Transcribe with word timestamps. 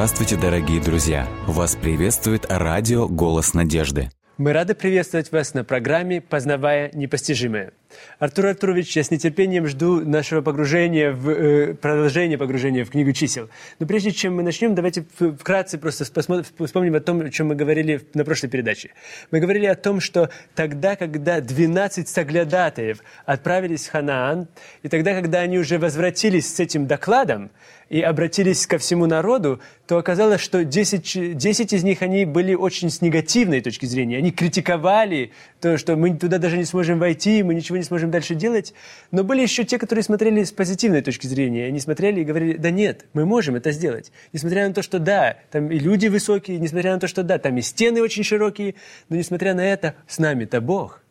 Здравствуйте, 0.00 0.36
дорогие 0.38 0.80
друзья! 0.80 1.28
Вас 1.46 1.76
приветствует 1.76 2.46
радио 2.48 3.06
«Голос 3.06 3.52
надежды». 3.52 4.08
Мы 4.38 4.54
рады 4.54 4.74
приветствовать 4.74 5.30
вас 5.30 5.52
на 5.52 5.62
программе 5.62 6.22
«Познавая 6.22 6.90
непостижимое». 6.94 7.74
Артур 8.18 8.46
Артурович, 8.46 8.96
я 8.96 9.02
с 9.02 9.10
нетерпением 9.10 9.66
жду 9.66 10.04
нашего 10.04 10.40
погружения, 10.40 11.12
в, 11.12 11.28
э, 11.30 11.74
продолжения 11.74 12.38
погружения 12.38 12.84
в 12.84 12.90
книгу 12.90 13.12
чисел. 13.12 13.48
Но 13.78 13.86
прежде 13.86 14.12
чем 14.12 14.36
мы 14.36 14.42
начнем, 14.42 14.74
давайте 14.74 15.04
вкратце 15.38 15.78
просто 15.78 16.04
вспомним 16.04 16.94
о 16.94 17.00
том, 17.00 17.20
о 17.20 17.30
чем 17.30 17.48
мы 17.48 17.54
говорили 17.54 18.02
на 18.14 18.24
прошлой 18.24 18.48
передаче. 18.48 18.90
Мы 19.30 19.40
говорили 19.40 19.66
о 19.66 19.74
том, 19.74 20.00
что 20.00 20.30
тогда, 20.54 20.96
когда 20.96 21.40
12 21.40 22.08
соглядатаев 22.08 22.98
отправились 23.26 23.86
в 23.86 23.90
Ханаан, 23.92 24.48
и 24.82 24.88
тогда, 24.88 25.14
когда 25.14 25.40
они 25.40 25.58
уже 25.58 25.78
возвратились 25.78 26.54
с 26.54 26.60
этим 26.60 26.86
докладом, 26.86 27.50
и 27.90 28.00
обратились 28.00 28.66
ко 28.68 28.78
всему 28.78 29.06
народу, 29.06 29.60
то 29.88 29.98
оказалось, 29.98 30.40
что 30.40 30.64
10, 30.64 31.36
10 31.36 31.72
из 31.72 31.82
них 31.82 32.02
они 32.02 32.24
были 32.24 32.54
очень 32.54 32.88
с 32.88 33.02
негативной 33.02 33.60
точки 33.60 33.84
зрения. 33.84 34.18
Они 34.18 34.30
критиковали 34.30 35.32
то, 35.60 35.76
что 35.76 35.96
мы 35.96 36.16
туда 36.16 36.38
даже 36.38 36.56
не 36.56 36.64
сможем 36.64 37.00
войти, 37.00 37.42
мы 37.42 37.52
ничего 37.52 37.79
не 37.80 37.84
сможем 37.84 38.10
дальше 38.10 38.34
делать. 38.34 38.72
Но 39.10 39.24
были 39.24 39.42
еще 39.42 39.64
те, 39.64 39.78
которые 39.78 40.02
смотрели 40.02 40.44
с 40.44 40.52
позитивной 40.52 41.02
точки 41.02 41.26
зрения. 41.26 41.66
Они 41.66 41.80
смотрели 41.80 42.20
и 42.20 42.24
говорили, 42.24 42.56
да 42.56 42.70
нет, 42.70 43.06
мы 43.12 43.26
можем 43.26 43.56
это 43.56 43.72
сделать. 43.72 44.12
Несмотря 44.32 44.68
на 44.68 44.74
то, 44.74 44.82
что 44.82 44.98
да, 44.98 45.36
там 45.50 45.70
и 45.70 45.78
люди 45.78 46.06
высокие, 46.06 46.58
несмотря 46.58 46.94
на 46.94 47.00
то, 47.00 47.08
что 47.08 47.22
да, 47.22 47.38
там 47.38 47.56
и 47.56 47.60
стены 47.60 48.00
очень 48.02 48.24
широкие, 48.24 48.76
но 49.08 49.16
несмотря 49.16 49.54
на 49.54 49.64
это, 49.64 49.94
с 50.06 50.18
нами-то 50.18 50.60
Бог. 50.60 51.02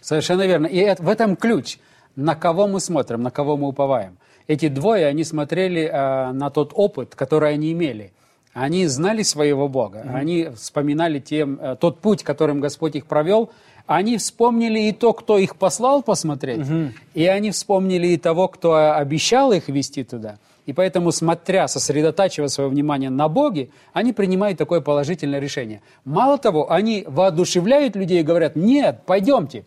Совершенно 0.00 0.46
верно. 0.46 0.66
И 0.66 0.76
это, 0.76 1.02
в 1.02 1.08
этом 1.08 1.36
ключ. 1.36 1.78
На 2.16 2.34
кого 2.34 2.66
мы 2.66 2.80
смотрим, 2.80 3.22
на 3.22 3.30
кого 3.30 3.56
мы 3.56 3.68
уповаем 3.68 4.18
эти 4.48 4.68
двое, 4.68 5.06
они 5.06 5.22
смотрели 5.22 5.82
э, 5.82 6.32
на 6.32 6.50
тот 6.50 6.72
опыт, 6.74 7.14
который 7.14 7.52
они 7.52 7.72
имели. 7.72 8.12
Они 8.54 8.86
знали 8.86 9.22
своего 9.22 9.68
Бога, 9.68 9.98
mm-hmm. 9.98 10.14
они 10.14 10.48
вспоминали 10.56 11.20
тем, 11.20 11.60
э, 11.60 11.76
тот 11.78 12.00
путь, 12.00 12.24
которым 12.24 12.60
Господь 12.60 12.96
их 12.96 13.06
провел. 13.06 13.52
Они 13.88 14.18
вспомнили 14.18 14.80
и 14.80 14.92
то, 14.92 15.14
кто 15.14 15.38
их 15.38 15.56
послал 15.56 16.02
посмотреть, 16.02 16.58
mm-hmm. 16.58 16.90
и 17.14 17.24
они 17.24 17.50
вспомнили 17.52 18.08
и 18.08 18.18
того, 18.18 18.46
кто 18.48 18.94
обещал 18.94 19.50
их 19.50 19.68
вести 19.68 20.04
туда. 20.04 20.36
И 20.66 20.74
поэтому, 20.74 21.10
смотря, 21.10 21.66
сосредотачивая 21.68 22.48
свое 22.48 22.68
внимание 22.68 23.08
на 23.08 23.28
Боге, 23.28 23.70
они 23.94 24.12
принимают 24.12 24.58
такое 24.58 24.82
положительное 24.82 25.40
решение. 25.40 25.80
Мало 26.04 26.36
того, 26.36 26.70
они 26.70 27.04
воодушевляют 27.06 27.96
людей 27.96 28.20
и 28.20 28.22
говорят, 28.22 28.56
нет, 28.56 29.00
пойдемте. 29.06 29.64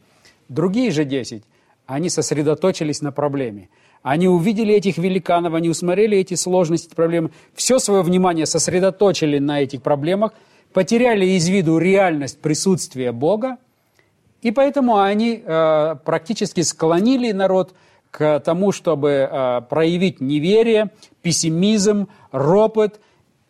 Другие 0.49 0.91
же 0.91 1.03
десять, 1.03 1.41
они 1.87 2.11
сосредоточились 2.11 3.01
на 3.01 3.11
проблеме. 3.11 3.69
Они 4.03 4.27
увидели 4.27 4.71
этих 4.75 4.99
великанов, 4.99 5.55
они 5.55 5.67
усмотрели 5.67 6.19
эти 6.19 6.35
сложности, 6.35 6.93
проблемы, 6.93 7.31
все 7.55 7.79
свое 7.79 8.03
внимание 8.03 8.45
сосредоточили 8.45 9.39
на 9.39 9.63
этих 9.63 9.81
проблемах, 9.81 10.33
потеряли 10.73 11.25
из 11.25 11.49
виду 11.49 11.79
реальность 11.79 12.39
присутствия 12.39 13.11
Бога, 13.11 13.57
и 14.41 14.51
поэтому 14.51 14.99
они 14.99 15.41
э, 15.43 15.95
практически 16.03 16.61
склонили 16.61 17.31
народ 17.31 17.73
к 18.09 18.39
тому, 18.39 18.71
чтобы 18.71 19.09
э, 19.31 19.61
проявить 19.69 20.19
неверие, 20.19 20.91
пессимизм, 21.21 22.07
ропот. 22.31 22.99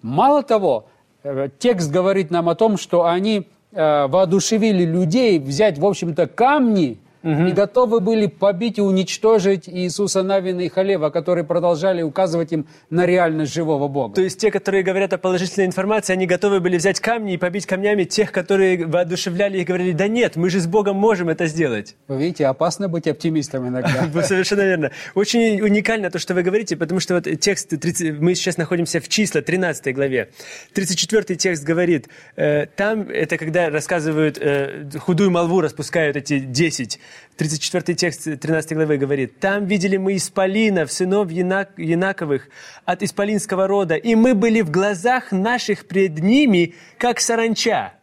Мало 0.02 0.44
того, 0.44 0.86
э, 1.24 1.50
текст 1.60 1.92
говорит 1.92 2.32
нам 2.32 2.50
о 2.50 2.56
том, 2.56 2.78
что 2.78 3.06
они 3.06 3.48
э, 3.72 4.08
воодушевили 4.08 4.84
людей 4.84 5.40
взять, 5.40 5.80
в 5.80 5.86
общем-то, 5.86 6.28
камни– 6.28 7.00
угу. 7.24 7.46
и 7.46 7.52
готовы 7.52 8.00
были 8.00 8.28
побить 8.28 8.78
и 8.78 8.82
уничтожить 8.82 9.68
Иисуса 9.68 10.24
Навина 10.24 10.62
и 10.62 10.70
Халева, 10.70 11.10
которые 11.10 11.44
продолжали 11.44 12.02
указывать 12.02 12.52
им 12.52 12.68
на 12.90 13.06
реальность 13.06 13.54
живого 13.54 13.88
Бога. 13.88 14.16
То 14.16 14.22
есть 14.22 14.40
те, 14.40 14.52
которые 14.52 14.84
говорят 14.84 15.14
о 15.14 15.18
положительной 15.18 15.68
информации, 15.68 16.14
они 16.14 16.26
готовы 16.26 16.60
были 16.60 16.78
взять 16.78 17.00
камни 17.00 17.34
и 17.34 17.38
побить 17.38 17.66
камнями 17.66 18.04
тех, 18.04 18.32
которые 18.32 18.86
воодушевляли 18.86 19.60
и 19.60 19.64
говорили, 19.64 19.92
да 19.92 20.08
нет, 20.08 20.36
мы 20.36 20.50
же 20.50 20.60
с 20.60 20.68
Богом 20.68 20.96
можем 20.96 21.30
это 21.30 21.48
сделать. 21.48 21.96
Вы 22.08 22.18
видите, 22.18 22.46
опасно 22.48 22.88
быть 22.88 23.08
оптимистом 23.08 23.68
иногда. 23.68 24.10
Совершенно 24.24 24.62
верно. 24.62 24.92
Очень 25.16 25.62
уникально 25.62 26.10
то, 26.10 26.20
что 26.20 26.34
вы 26.34 26.44
говорите, 26.44 26.76
потому 26.76 27.00
что 27.00 27.16
вот 27.16 27.28
текст, 27.40 27.72
мы 28.20 28.36
сейчас 28.36 28.58
находимся 28.58 29.00
в 29.00 29.08
числа, 29.10 29.42
13 29.42 29.94
главе. 29.96 30.30
34 30.74 31.36
текст 31.38 31.64
говорит, 31.64 32.08
э, 32.36 32.66
там, 32.76 33.10
это 33.10 33.38
когда 33.38 33.70
рассказывают, 33.70 34.38
э, 34.40 34.90
худую 35.00 35.32
молву 35.32 35.62
распускают 35.62 36.16
эти 36.18 36.40
10 36.40 37.00
34 37.38 37.96
текст 37.96 38.24
13 38.24 38.74
главы 38.74 38.98
говорит, 38.98 39.40
«Там 39.40 39.66
видели 39.66 39.98
мы 39.98 40.16
исполинов, 40.16 40.92
сынов 40.92 41.32
Янак, 41.32 41.72
Янаковых 41.78 42.50
от 42.86 43.04
исполинского 43.04 43.68
рода, 43.68 43.96
и 43.96 44.16
мы 44.16 44.36
были 44.36 44.62
в 44.62 44.72
глазах 44.72 45.32
наших 45.32 45.88
пред 45.88 46.20
ними, 46.20 46.76
как 46.98 47.20
саранча». 47.20 47.94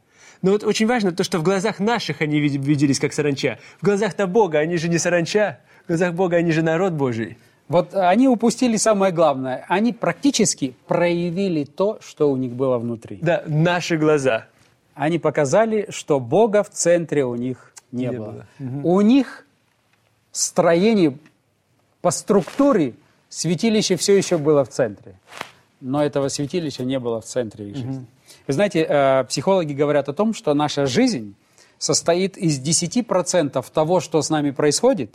Но 0.42 0.52
вот 0.52 0.64
очень 0.64 0.86
важно 0.86 1.12
то, 1.12 1.24
что 1.24 1.38
в 1.38 1.42
глазах 1.42 1.80
наших 1.80 2.20
они 2.20 2.41
виделись 2.41 3.00
как 3.00 3.12
саранча. 3.12 3.58
В 3.80 3.84
глазах-то 3.84 4.26
Бога 4.26 4.58
они 4.58 4.76
же 4.76 4.88
не 4.88 4.98
саранча, 4.98 5.58
в 5.84 5.88
глазах 5.88 6.14
Бога 6.14 6.36
они 6.36 6.52
же 6.52 6.62
народ 6.62 6.92
Божий. 6.92 7.38
Вот 7.68 7.94
они 7.94 8.28
упустили 8.28 8.76
самое 8.76 9.12
главное. 9.12 9.64
Они 9.68 9.92
практически 9.92 10.74
проявили 10.86 11.64
то, 11.64 11.98
что 12.00 12.30
у 12.30 12.36
них 12.36 12.52
было 12.52 12.78
внутри. 12.78 13.18
Да, 13.20 13.42
наши 13.47 13.98
глаза. 13.98 14.47
Они 14.94 15.18
показали, 15.18 15.86
что 15.91 16.18
Бога 16.18 16.62
в 16.62 16.70
центре 16.70 17.24
у 17.24 17.36
них 17.36 17.67
не, 17.93 18.06
не 18.06 18.12
было. 18.12 18.47
было. 18.59 18.82
У 18.84 19.00
них 19.00 19.47
строение 20.32 21.19
по 22.00 22.10
структуре 22.10 22.94
святилище 23.28 23.97
все 23.97 24.16
еще 24.16 24.38
было 24.38 24.65
в 24.65 24.69
центре. 24.69 25.19
Но 25.81 26.03
этого 26.03 26.28
святилища 26.28 26.84
не 26.84 26.98
было 26.98 27.21
в 27.21 27.25
центре 27.25 27.71
их 27.71 27.77
жизни. 27.77 27.98
Угу. 27.98 28.06
Вы 28.48 28.53
знаете, 28.53 28.87
э, 28.88 29.25
психологи 29.25 29.72
говорят 29.72 30.09
о 30.09 30.12
том, 30.12 30.34
что 30.34 30.54
наша 30.54 30.87
жизнь 30.87 31.34
состоит 31.78 32.37
из 32.37 32.60
10% 32.60 33.65
того, 33.72 34.00
что 34.00 34.21
с 34.21 34.31
нами 34.31 34.50
происходит, 34.50 35.15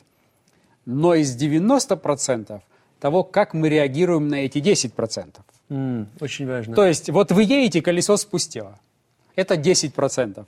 но 0.85 1.15
из 1.15 1.35
90% 1.35 2.61
того, 2.99 3.23
как 3.23 3.53
мы 3.53 3.69
реагируем 3.69 4.29
на 4.29 4.35
эти 4.45 4.59
10%. 4.59 5.35
Mm, 5.69 6.07
очень 6.21 6.47
важно. 6.47 6.75
То 6.75 6.85
есть, 6.85 7.09
вот 7.09 7.31
вы 7.31 7.43
едете, 7.43 7.81
колесо 7.81 8.15
спустило. 8.17 8.79
Это 9.35 9.55
10%. 9.55 10.45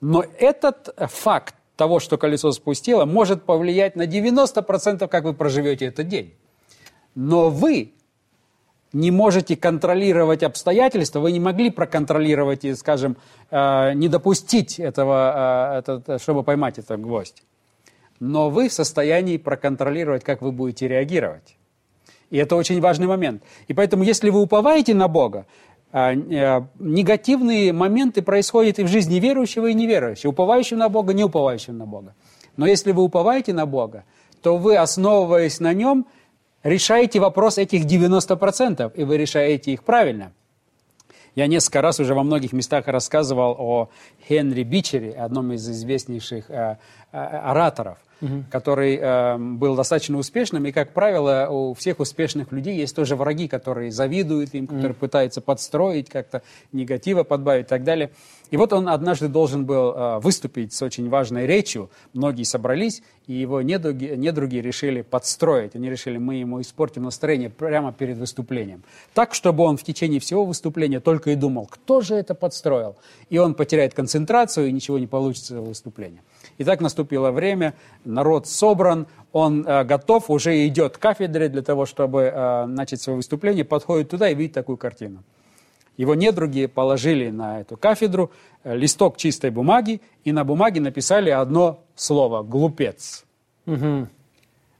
Но 0.00 0.24
этот 0.38 0.94
факт 1.10 1.54
того, 1.82 1.98
что 1.98 2.16
колесо 2.16 2.52
спустило, 2.52 3.06
может 3.06 3.42
повлиять 3.42 3.96
на 3.96 4.06
90%, 4.06 5.08
как 5.08 5.24
вы 5.24 5.34
проживете 5.34 5.86
этот 5.86 6.06
день. 6.06 6.32
Но 7.16 7.50
вы 7.50 7.90
не 8.92 9.10
можете 9.10 9.56
контролировать 9.56 10.44
обстоятельства, 10.44 11.18
вы 11.18 11.32
не 11.32 11.40
могли 11.40 11.70
проконтролировать 11.70 12.64
и, 12.64 12.76
скажем, 12.76 13.16
э, 13.50 13.94
не 13.94 14.08
допустить 14.08 14.78
этого, 14.78 15.82
э, 15.84 16.18
чтобы 16.18 16.44
поймать 16.44 16.78
этот 16.78 17.00
гвоздь. 17.00 17.42
Но 18.20 18.48
вы 18.48 18.68
в 18.68 18.72
состоянии 18.72 19.38
проконтролировать, 19.38 20.22
как 20.22 20.40
вы 20.40 20.52
будете 20.52 20.86
реагировать. 20.86 21.56
И 22.30 22.36
это 22.36 22.54
очень 22.54 22.80
важный 22.80 23.08
момент. 23.08 23.42
И 23.66 23.74
поэтому, 23.74 24.04
если 24.04 24.30
вы 24.30 24.40
уповаете 24.40 24.94
на 24.94 25.08
Бога, 25.08 25.46
негативные 25.92 27.72
моменты 27.72 28.22
происходят 28.22 28.78
и 28.78 28.82
в 28.82 28.88
жизни 28.88 29.16
верующего, 29.16 29.66
и 29.66 29.74
неверующего, 29.74 30.30
уповающего 30.30 30.78
на 30.78 30.88
Бога, 30.88 31.12
не 31.12 31.24
уповающего 31.24 31.74
на 31.74 31.86
Бога. 31.86 32.14
Но 32.56 32.66
если 32.66 32.92
вы 32.92 33.02
уповаете 33.02 33.52
на 33.52 33.66
Бога, 33.66 34.04
то 34.42 34.56
вы, 34.56 34.76
основываясь 34.76 35.60
на 35.60 35.72
нем, 35.72 36.06
решаете 36.62 37.20
вопрос 37.20 37.58
этих 37.58 37.84
90%, 37.84 38.92
и 38.94 39.04
вы 39.04 39.16
решаете 39.16 39.72
их 39.72 39.84
правильно. 39.84 40.32
Я 41.34 41.46
несколько 41.46 41.80
раз 41.80 41.98
уже 42.00 42.14
во 42.14 42.22
многих 42.22 42.52
местах 42.52 42.88
рассказывал 42.88 43.56
о 43.58 43.88
Хенри 44.28 44.64
Бичере, 44.64 45.12
одном 45.12 45.52
из 45.52 45.68
известнейших 45.68 46.50
э, 46.50 46.78
э, 47.12 47.16
ораторов– 47.16 47.98
угу. 48.22 48.44
который 48.50 48.96
э, 48.96 49.36
был 49.36 49.76
достаточно 49.76 50.16
успешным. 50.16 50.64
И, 50.66 50.72
как 50.72 50.94
правило, 50.94 51.48
у 51.50 51.74
всех 51.74 52.00
успешных 52.00 52.52
людей 52.52 52.76
есть 52.76 52.96
тоже 52.96 53.16
враги, 53.16 53.48
которые 53.48 53.90
завидуют 53.90 54.54
им, 54.54 54.66
которые 54.66 54.92
угу. 54.92 55.00
пытаются 55.00 55.40
подстроить, 55.40 56.08
как-то 56.08 56.42
негатива 56.72 57.24
подбавить 57.24 57.66
и 57.66 57.68
так 57.68 57.84
далее. 57.84 58.10
И 58.52 58.56
вот 58.58 58.74
он 58.74 58.86
однажды 58.90 59.28
должен 59.28 59.64
был 59.64 59.94
э, 59.94 60.18
выступить 60.18 60.74
с 60.74 60.82
очень 60.82 61.08
важной 61.08 61.46
речью. 61.46 61.88
Многие 62.12 62.42
собрались, 62.44 63.02
и 63.26 63.32
его 63.32 63.62
недруги, 63.62 64.12
недруги 64.14 64.56
решили 64.56 65.00
подстроить. 65.00 65.74
Они 65.74 65.88
решили, 65.88 66.18
мы 66.18 66.34
ему 66.34 66.60
испортим 66.60 67.04
настроение 67.04 67.48
прямо 67.48 67.94
перед 67.94 68.18
выступлением. 68.18 68.82
Так, 69.14 69.32
чтобы 69.32 69.64
он 69.64 69.78
в 69.78 69.82
течение 69.82 70.20
всего 70.20 70.44
выступления 70.44 71.00
только 71.00 71.30
и 71.30 71.34
думал, 71.34 71.66
кто 71.66 72.02
же 72.02 72.14
это 72.14 72.34
подстроил. 72.34 72.96
И 73.30 73.38
он 73.38 73.54
потеряет 73.54 73.94
концентрацию, 73.94 74.68
и 74.68 74.72
ничего 74.72 74.98
не 74.98 75.06
получится 75.06 75.58
в 75.58 75.68
выступлении. 75.68 76.20
И 76.58 76.64
так 76.64 76.82
наступило 76.82 77.30
время, 77.30 77.72
народ 78.04 78.46
собран, 78.46 79.06
он 79.32 79.66
э, 79.66 79.84
готов, 79.84 80.28
уже 80.28 80.66
идет 80.66 80.98
к 80.98 81.00
кафедре 81.00 81.48
для 81.48 81.62
того, 81.62 81.86
чтобы 81.86 82.24
э, 82.24 82.66
начать 82.66 83.00
свое 83.00 83.16
выступление, 83.16 83.64
подходит 83.64 84.10
туда 84.10 84.28
и 84.28 84.34
видит 84.34 84.52
такую 84.52 84.76
картину. 84.76 85.24
Его 85.96 86.14
недруги 86.14 86.66
положили 86.66 87.30
на 87.30 87.60
эту 87.60 87.76
кафедру 87.76 88.30
э, 88.64 88.76
листок 88.76 89.16
чистой 89.16 89.50
бумаги, 89.50 90.00
и 90.24 90.32
на 90.32 90.44
бумаге 90.44 90.80
написали 90.80 91.30
одно 91.30 91.80
слово 91.94 92.42
«глупец». 92.42 93.24
Угу. 93.66 94.08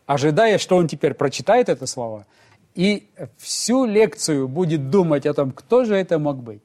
Ожидая, 0.06 0.58
что 0.58 0.76
он 0.76 0.88
теперь 0.88 1.14
прочитает 1.14 1.68
это 1.68 1.86
слово, 1.86 2.26
и 2.74 3.08
всю 3.36 3.84
лекцию 3.84 4.48
будет 4.48 4.90
думать 4.90 5.26
о 5.26 5.34
том, 5.34 5.52
кто 5.52 5.84
же 5.84 5.94
это 5.94 6.18
мог 6.18 6.38
быть. 6.38 6.62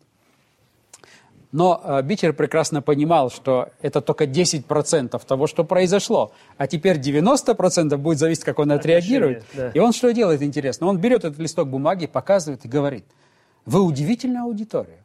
Но 1.51 1.81
э, 1.83 2.01
Бичер 2.01 2.33
прекрасно 2.33 2.81
понимал, 2.81 3.29
что 3.29 3.69
это 3.81 4.01
только 4.01 4.25
10% 4.25 5.25
того, 5.25 5.47
что 5.47 5.63
произошло. 5.63 6.31
А 6.57 6.67
теперь 6.67 6.99
90% 6.99 7.95
будет 7.97 8.19
зависеть, 8.19 8.43
как 8.43 8.59
он 8.59 8.71
отреагирует. 8.71 9.45
да. 9.53 9.69
И 9.69 9.79
он 9.79 9.93
что 9.93 10.11
делает, 10.11 10.41
интересно? 10.41 10.87
Он 10.87 10.97
берет 10.97 11.23
этот 11.23 11.39
листок 11.39 11.69
бумаги, 11.69 12.05
показывает 12.05 12.65
и 12.65 12.67
говорит, 12.67 13.05
вы 13.67 13.81
удивительная 13.81 14.43
аудитория. 14.43 15.03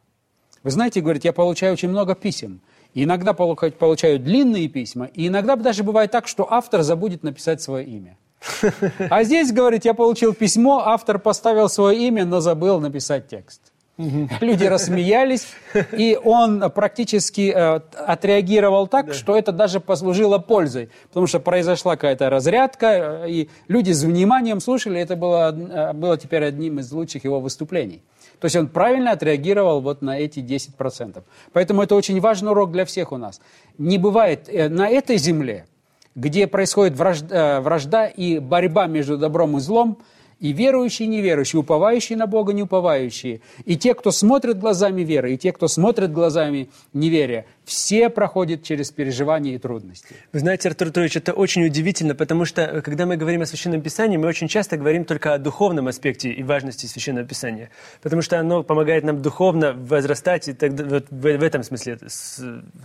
Вы 0.63 0.71
знаете, 0.71 1.01
говорит, 1.01 1.25
я 1.25 1.33
получаю 1.33 1.73
очень 1.73 1.89
много 1.89 2.15
писем. 2.15 2.61
И 2.93 3.03
иногда 3.03 3.33
полу- 3.33 3.71
получаю 3.71 4.19
длинные 4.19 4.69
письма, 4.69 5.05
и 5.13 5.27
иногда 5.27 5.55
даже 5.55 5.83
бывает 5.83 6.11
так, 6.11 6.27
что 6.27 6.47
автор 6.49 6.83
забудет 6.83 7.23
написать 7.23 7.61
свое 7.61 7.85
имя. 7.85 8.17
А 9.09 9.23
здесь, 9.23 9.51
говорит, 9.51 9.85
я 9.85 9.93
получил 9.93 10.33
письмо, 10.33 10.83
автор 10.85 11.19
поставил 11.19 11.69
свое 11.69 12.07
имя, 12.07 12.25
но 12.25 12.39
забыл 12.39 12.79
написать 12.79 13.27
текст. 13.27 13.61
Люди 13.97 14.65
рассмеялись, 14.65 15.47
и 15.91 16.17
он 16.23 16.71
практически 16.71 17.53
э, 17.55 17.79
отреагировал 17.95 18.87
так, 18.87 19.13
что 19.13 19.37
это 19.37 19.51
даже 19.51 19.79
послужило 19.79 20.39
пользой, 20.39 20.89
потому 21.09 21.27
что 21.27 21.39
произошла 21.39 21.95
какая-то 21.95 22.29
разрядка, 22.29 22.87
э, 23.25 23.29
и 23.29 23.49
люди 23.67 23.91
с 23.91 24.03
вниманием 24.03 24.61
слушали, 24.61 24.99
это 24.99 25.15
было, 25.15 25.55
э, 25.55 25.93
было 25.93 26.17
теперь 26.17 26.43
одним 26.43 26.79
из 26.79 26.91
лучших 26.91 27.23
его 27.23 27.39
выступлений. 27.39 28.01
То 28.43 28.47
есть 28.47 28.57
он 28.57 28.67
правильно 28.67 29.11
отреагировал 29.11 29.79
вот 29.79 30.01
на 30.01 30.19
эти 30.19 30.41
10%. 30.41 31.23
Поэтому 31.53 31.81
это 31.81 31.95
очень 31.95 32.19
важный 32.19 32.51
урок 32.51 32.73
для 32.73 32.83
всех 32.83 33.13
у 33.13 33.17
нас. 33.17 33.39
Не 33.77 33.97
бывает 33.97 34.49
э, 34.49 34.67
на 34.67 34.89
этой 34.89 35.15
земле, 35.15 35.65
где 36.13 36.45
происходит 36.45 36.97
вражда, 36.97 37.59
э, 37.59 37.59
вражда 37.61 38.05
и 38.07 38.39
борьба 38.39 38.87
между 38.87 39.17
добром 39.17 39.55
и 39.55 39.61
злом, 39.61 39.97
и 40.41 40.51
верующие, 40.51 41.07
и 41.07 41.09
неверующие, 41.09 41.61
уповающие 41.61 42.17
на 42.17 42.27
Бога, 42.27 42.51
не 42.51 42.63
уповающие, 42.63 43.39
и 43.63 43.77
те, 43.77 43.93
кто 43.93 44.11
смотрит 44.11 44.59
глазами 44.59 45.03
веры, 45.03 45.35
и 45.35 45.37
те, 45.37 45.53
кто 45.53 45.69
смотрит 45.69 46.11
глазами 46.11 46.69
неверия, 46.91 47.45
все 47.65 48.09
проходят 48.09 48.63
через 48.63 48.91
переживания 48.91 49.55
и 49.55 49.57
трудности. 49.57 50.15
Вы 50.31 50.39
знаете, 50.39 50.69
Артур 50.69 50.89
Петрович, 50.89 51.15
это 51.15 51.33
очень 51.33 51.65
удивительно, 51.65 52.15
потому 52.15 52.45
что, 52.45 52.61
э, 52.61 52.81
когда 52.81 53.05
мы 53.05 53.15
говорим 53.17 53.41
о 53.41 53.45
Священном 53.45 53.81
Писании, 53.81 54.17
мы 54.17 54.27
очень 54.27 54.47
часто 54.47 54.77
говорим 54.77 55.05
только 55.05 55.33
о 55.33 55.37
духовном 55.37 55.87
аспекте 55.87 56.29
и 56.29 56.43
важности 56.43 56.85
Священного 56.85 57.25
Писания, 57.25 57.69
потому 58.01 58.21
что 58.21 58.39
оно 58.39 58.63
помогает 58.63 59.03
нам 59.03 59.21
духовно 59.21 59.73
возрастать, 59.73 60.47
и 60.49 60.53
тогда, 60.53 60.83
вот 60.83 61.05
в, 61.09 61.21
в 61.21 61.43
этом 61.43 61.63
смысле, 61.63 61.97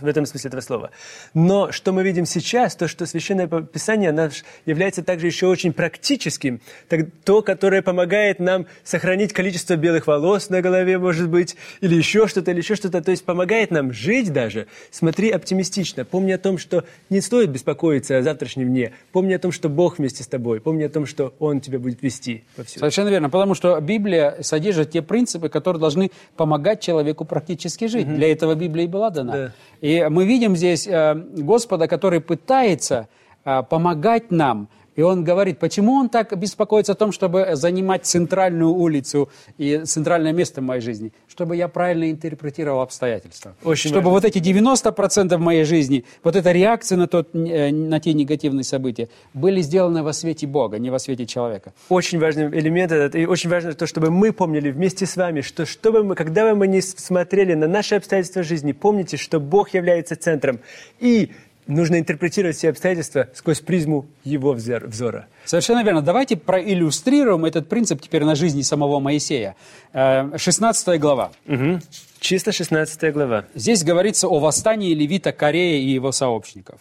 в 0.01 0.05
этом 0.05 0.25
смысле 0.25 0.47
этого 0.47 0.61
слова. 0.61 0.91
Но 1.33 1.71
что 1.71 1.91
мы 1.91 2.03
видим 2.03 2.25
сейчас, 2.25 2.75
то, 2.75 2.87
что 2.87 3.05
Священное 3.05 3.47
Писание 3.47 4.11
оно 4.11 4.29
является 4.65 5.03
также 5.03 5.27
еще 5.27 5.47
очень 5.47 5.73
практическим, 5.73 6.61
так- 6.87 7.07
то, 7.23 7.41
которое 7.41 7.81
помогает 7.81 8.39
нам 8.39 8.65
сохранить 8.83 9.33
количество 9.33 9.75
белых 9.75 10.07
волос 10.07 10.49
на 10.49 10.61
голове, 10.61 10.97
может 10.97 11.29
быть, 11.29 11.55
или 11.81 11.95
еще 11.95 12.27
что-то, 12.27 12.51
или 12.51 12.59
еще 12.59 12.75
что-то, 12.75 13.01
то 13.01 13.11
есть 13.11 13.25
помогает 13.25 13.71
нам 13.71 13.91
жить 13.91 14.31
даже. 14.31 14.67
Смотри 14.91 15.29
оптимистично, 15.29 16.05
помни 16.05 16.31
о 16.31 16.37
том, 16.37 16.57
что 16.57 16.83
не 17.09 17.21
стоит 17.21 17.49
беспокоиться 17.49 18.17
о 18.17 18.21
завтрашнем 18.21 18.67
дне, 18.67 18.93
помни 19.11 19.33
о 19.33 19.39
том, 19.39 19.51
что 19.51 19.69
Бог 19.69 19.99
вместе 19.99 20.23
с 20.23 20.27
тобой, 20.27 20.59
помни 20.59 20.83
о 20.83 20.89
том, 20.89 21.05
что 21.05 21.33
Он 21.39 21.61
тебя 21.61 21.79
будет 21.79 22.01
вести 22.01 22.43
всем. 22.65 22.79
Совершенно 22.79 23.09
верно, 23.09 23.29
потому 23.29 23.55
что 23.55 23.79
Библия 23.79 24.37
содержит 24.41 24.91
те 24.91 25.01
принципы, 25.01 25.49
которые 25.49 25.79
должны 25.79 26.11
помогать 26.35 26.81
человеку 26.81 27.25
практически 27.25 27.85
жить. 27.85 28.07
Для 28.07 28.31
этого 28.31 28.55
Библия 28.55 28.85
и 28.85 28.87
была 28.87 29.09
дана. 29.09 29.33
Да. 29.33 29.53
И 29.81 30.07
мы 30.09 30.25
видим 30.25 30.55
здесь 30.55 30.87
э, 30.87 31.15
Господа, 31.15 31.87
который 31.87 32.21
пытается 32.21 33.07
э, 33.45 33.63
помогать 33.69 34.31
нам. 34.31 34.67
И 34.99 35.01
он 35.01 35.23
говорит, 35.23 35.59
почему 35.59 35.93
он 35.93 36.09
так 36.09 36.37
беспокоится 36.37 36.91
о 36.91 36.95
том, 36.95 37.13
чтобы 37.13 37.51
занимать 37.53 38.05
центральную 38.05 38.71
улицу 38.71 39.29
и 39.57 39.85
центральное 39.85 40.33
место 40.33 40.59
в 40.59 40.65
моей 40.65 40.81
жизни? 40.81 41.13
Чтобы 41.29 41.55
я 41.55 41.69
правильно 41.69 42.11
интерпретировал 42.11 42.81
обстоятельства. 42.81 43.55
Очень 43.63 43.91
чтобы 43.91 44.11
важно. 44.11 44.11
вот 44.11 44.25
эти 44.25 44.39
90% 44.39 45.37
в 45.37 45.39
моей 45.39 45.63
жизни, 45.63 46.03
вот 46.21 46.35
эта 46.35 46.51
реакция 46.51 46.97
на, 46.97 47.07
тот, 47.07 47.33
э, 47.33 47.71
на 47.71 48.01
те 48.01 48.11
негативные 48.11 48.65
события, 48.65 49.07
были 49.33 49.61
сделаны 49.61 50.03
во 50.03 50.11
свете 50.11 50.47
Бога, 50.47 50.79
не 50.79 50.89
во 50.89 50.99
свете 50.99 51.25
человека. 51.25 51.71
Очень 51.87 52.19
важный 52.19 52.49
элемент 52.59 52.91
этот, 52.91 53.15
и 53.15 53.25
очень 53.25 53.49
важно 53.49 53.71
то, 53.75 53.87
чтобы 53.87 54.11
мы 54.11 54.33
помнили 54.33 54.69
вместе 54.69 55.05
с 55.05 55.15
вами, 55.15 55.39
что, 55.39 55.65
что 55.65 55.93
бы 55.93 56.03
мы, 56.03 56.15
когда 56.15 56.43
бы 56.43 56.57
мы 56.57 56.67
ни 56.67 56.81
смотрели 56.81 57.53
на 57.53 57.67
наши 57.69 57.95
обстоятельства 57.95 58.43
жизни, 58.43 58.73
помните, 58.73 59.15
что 59.15 59.39
Бог 59.39 59.73
является 59.73 60.17
центром, 60.17 60.59
и 60.99 61.31
нужно 61.69 61.99
интерпретировать 61.99 62.57
все 62.57 62.69
обстоятельства 62.69 63.29
сквозь 63.33 63.59
призму 63.61 64.07
Его 64.23 64.53
взор- 64.55 64.87
взора. 64.87 65.27
Совершенно 65.45 65.83
верно. 65.83 66.01
Давайте 66.01 66.35
проиллюстрируем 66.35 67.45
этот 67.45 67.69
принцип 67.69 68.01
теперь 68.01 68.23
на 68.25 68.35
жизни 68.35 68.61
самого 68.61 68.99
Моисея. 68.99 69.55
Э, 69.93 70.37
16 70.37 70.99
глава. 70.99 71.31
Мгм. 71.45 71.81
Чисто 72.19 72.51
16 72.51 73.11
глава. 73.13 73.45
Здесь 73.55 73.83
говорится 73.83 74.27
о 74.27 74.39
восстании 74.39 74.93
левита 74.93 75.31
Корея 75.31 75.79
и 75.81 75.87
его 75.89 76.11
сообщников. 76.11 76.79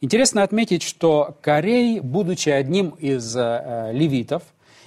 Интересно 0.00 0.42
отметить, 0.42 0.82
что 0.82 1.36
Корей, 1.42 2.00
будучи 2.00 2.48
одним 2.48 2.90
из 2.90 3.36
э, 3.36 3.90
левитов, 3.92 4.42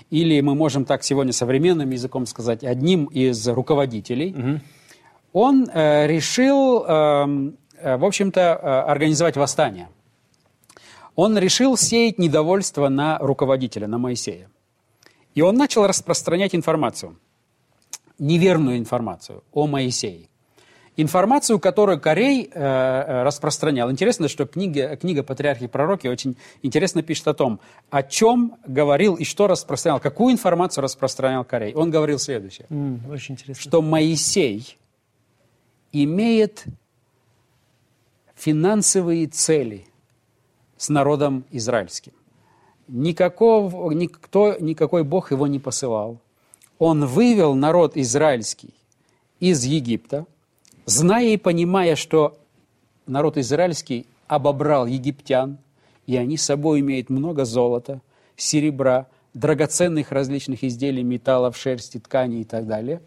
или 0.10 0.42
мы 0.42 0.56
можем 0.56 0.86
так 0.86 1.04
сегодня 1.04 1.34
современным 1.34 1.89
языком 1.92 2.25
сказать, 2.25 2.63
одним 2.63 3.06
из 3.06 3.48
руководителей, 3.48 4.60
он 5.31 5.68
э, 5.74 6.07
решил, 6.07 6.86
э, 6.88 7.51
в 7.98 8.06
общем-то, 8.06 8.42
э, 8.42 8.92
организовать 8.92 9.38
восстание. 9.38 9.90
Он 11.16 11.38
решил 11.38 11.78
сеять 11.78 12.18
недовольство 12.18 12.90
на 12.90 13.20
руководителя, 13.20 13.88
на 13.88 13.98
Моисея. 13.98 14.50
И 15.36 15.42
он 15.42 15.56
начал 15.56 15.86
распространять 15.88 16.56
информацию, 16.56 17.18
неверную 18.20 18.78
информацию 18.78 19.44
о 19.52 19.68
Моисее. 19.68 20.30
Информацию, 20.96 21.60
которую 21.60 22.00
Корей 22.00 22.44
э, 22.44 22.50
э, 22.54 23.24
распространял. 23.24 23.90
Интересно, 23.90 24.28
что 24.28 24.46
книга, 24.46 24.96
книга 24.96 25.24
«Патриархи 25.24 25.64
и 25.64 25.68
пророки» 25.68 26.06
очень 26.08 26.38
интересно 26.62 27.02
пишет 27.02 27.28
о 27.28 27.34
том, 27.34 27.60
о 27.90 28.04
чем 28.04 28.58
говорил 28.68 29.16
и 29.16 29.24
что 29.24 29.48
распространял, 29.48 30.00
какую 30.00 30.34
информацию 30.34 30.84
распространял 30.84 31.44
Корей. 31.46 31.74
Он 31.74 31.90
говорил 31.90 32.20
следующее 32.20 32.68
М, 32.70 33.02
очень 33.10 33.34
интересно. 33.34 33.60
что 33.60 33.82
Моисей 33.82 34.78
имеет 35.92 36.66
финансовые 38.44 39.28
цели 39.28 39.86
с 40.75 40.90
народом 40.90 41.45
израильским. 41.51 42.12
Никакого, 42.89 43.91
никто, 43.91 44.58
никакой 44.60 45.06
Бог 45.06 45.32
его 45.32 45.48
не 45.48 45.60
посылал. 45.60 46.18
Он 46.77 47.06
вывел 47.06 47.56
народ 47.56 47.96
израильский 47.96 48.74
из 49.39 49.63
Египта, 49.63 50.25
зная 50.86 51.27
и 51.27 51.38
понимая, 51.38 51.96
что 51.96 52.38
народ 53.06 53.38
израильский 53.38 54.06
обобрал 54.27 54.88
египтян, 54.88 55.58
и 56.06 56.18
они 56.18 56.36
с 56.36 56.44
собой 56.44 56.82
имеют 56.82 57.10
много 57.10 57.46
золота, 57.46 58.01
серебра, 58.36 59.08
драгоценных 59.34 60.12
различных 60.12 60.65
изделий, 60.65 61.03
металлов, 61.03 61.56
шерсти, 61.56 61.98
тканей 61.98 62.41
и 62.41 62.46
так 62.46 62.68
далее. 62.68 63.01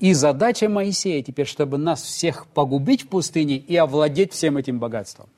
И 0.00 0.14
задача 0.14 0.68
Моисея 0.68 1.22
теперь, 1.22 1.46
чтобы 1.46 1.76
нас 1.76 2.02
всех 2.02 2.46
погубить 2.46 3.02
в 3.02 3.08
пустыне 3.08 3.56
и 3.56 3.76
овладеть 3.76 4.32
всем 4.32 4.56
этим 4.56 4.78
богатством. 4.78 5.28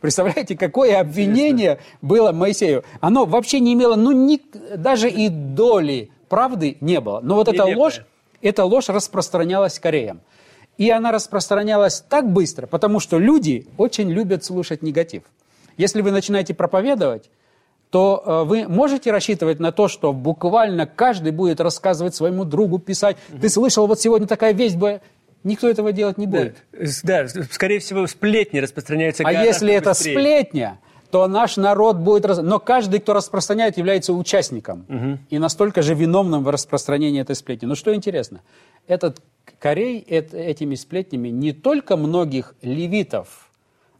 Представляете, 0.00 0.56
какое 0.56 1.00
обвинение 1.00 1.78
было 2.02 2.32
Моисею? 2.32 2.84
Оно 3.00 3.24
вообще 3.24 3.60
не 3.60 3.72
имело, 3.72 3.94
ну, 3.94 4.10
ни, 4.10 4.40
даже 4.76 5.08
и 5.08 5.28
доли 5.28 6.10
правды 6.28 6.76
не 6.80 7.00
было. 7.00 7.20
Но 7.20 7.36
вот 7.36 7.48
эта 7.48 7.64
ложь, 7.64 8.04
эта 8.42 8.64
ложь 8.64 8.88
распространялась 8.88 9.78
Кореям. 9.78 10.20
И 10.76 10.90
она 10.90 11.12
распространялась 11.12 12.00
так 12.00 12.30
быстро, 12.30 12.66
потому 12.66 12.98
что 12.98 13.18
люди 13.18 13.66
очень 13.76 14.10
любят 14.10 14.44
слушать 14.44 14.82
негатив. 14.82 15.22
Если 15.76 16.02
вы 16.02 16.10
начинаете 16.10 16.52
проповедовать, 16.52 17.30
то 17.92 18.22
э, 18.24 18.42
вы 18.48 18.66
можете 18.66 19.12
рассчитывать 19.12 19.60
на 19.60 19.70
то, 19.70 19.86
что 19.86 20.12
буквально 20.14 20.86
каждый 20.86 21.30
будет 21.30 21.60
рассказывать 21.60 22.14
своему 22.14 22.44
другу, 22.44 22.78
писать, 22.78 23.18
ты 23.40 23.48
слышал, 23.50 23.86
вот 23.86 24.00
сегодня 24.00 24.26
такая 24.26 24.54
весть 24.54 24.76
была. 24.76 25.00
Никто 25.44 25.68
этого 25.68 25.92
делать 25.92 26.16
не 26.18 26.26
Да, 26.26 26.38
будет. 26.38 26.56
да, 27.02 27.28
с- 27.28 27.36
скорее 27.50 27.80
всего, 27.80 28.06
сплетни 28.06 28.60
распространяются 28.60 29.24
А 29.26 29.32
если 29.32 29.74
это 29.74 29.90
быстрее. 29.90 30.12
сплетня, 30.14 30.78
то 31.10 31.26
наш 31.28 31.58
народ 31.58 31.96
будет... 31.98 32.24
раз- 32.24 32.38
Но 32.38 32.58
каждый, 32.58 33.00
кто 33.00 33.12
распространяет, 33.12 33.76
является 33.76 34.14
участником. 34.14 34.86
И 35.28 35.38
настолько 35.38 35.82
же 35.82 35.94
виновным 35.94 36.44
в 36.44 36.48
распространении 36.48 37.20
этой 37.20 37.34
сплетни. 37.36 37.66
Но 37.66 37.74
что 37.74 37.94
интересно, 37.94 38.40
этот 38.86 39.20
Корей 39.58 40.00
эт- 40.08 40.32
этими 40.34 40.76
сплетнями 40.76 41.28
не 41.28 41.52
только 41.52 41.96
многих 41.98 42.54
левитов 42.62 43.50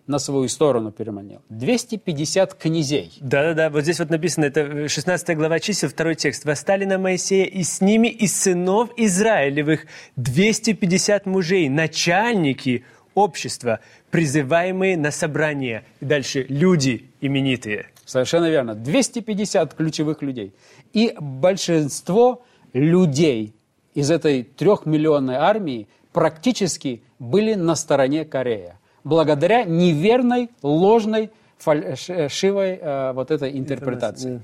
на 0.06 0.18
свою 0.18 0.48
сторону 0.48 0.90
переманил, 0.90 1.40
250 1.48 2.54
князей. 2.54 3.12
Да-да-да, 3.20 3.70
вот 3.70 3.82
здесь 3.82 3.98
вот 4.00 4.10
написано, 4.10 4.46
это 4.46 4.88
16 4.88 5.36
глава 5.36 5.60
чисел, 5.60 5.88
второй 5.88 6.14
текст. 6.14 6.44
«Восстали 6.44 6.84
на 6.84 6.98
Моисея, 6.98 7.44
и 7.44 7.62
с 7.62 7.80
ними 7.80 8.08
из 8.08 8.36
сынов 8.36 8.90
Израилевых 8.96 9.86
250 10.16 11.26
мужей, 11.26 11.68
начальники 11.68 12.84
общества, 13.14 13.80
призываемые 14.10 14.96
на 14.96 15.10
собрание». 15.10 15.84
И 16.00 16.04
дальше 16.04 16.46
«люди 16.48 17.10
именитые». 17.20 17.86
Совершенно 18.04 18.50
верно. 18.50 18.74
250 18.74 19.74
ключевых 19.74 20.22
людей. 20.22 20.52
И 20.92 21.14
большинство 21.18 22.44
людей 22.72 23.54
из 23.94 24.10
этой 24.10 24.42
трехмиллионной 24.42 25.36
армии 25.36 25.88
практически 26.12 27.02
были 27.18 27.54
на 27.54 27.74
стороне 27.76 28.24
Корея. 28.24 28.78
Благодаря 29.04 29.64
неверной, 29.64 30.50
ложной, 30.62 31.30
фальшивой 31.58 32.78
э, 32.80 33.12
вот 33.12 33.30
этой 33.30 33.56
интерпретации. 33.56 34.42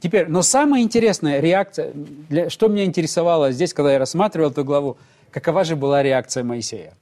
Теперь, 0.00 0.28
но 0.28 0.42
самая 0.42 0.82
интересная 0.82 1.40
реакция, 1.40 1.92
для, 1.92 2.50
что 2.50 2.68
меня 2.68 2.84
интересовало 2.84 3.50
здесь, 3.50 3.74
когда 3.74 3.92
я 3.92 3.98
рассматривал 3.98 4.50
эту 4.50 4.64
главу, 4.64 4.96
какова 5.30 5.64
же 5.64 5.74
была 5.74 6.02
реакция 6.02 6.44
Моисея? 6.44 6.94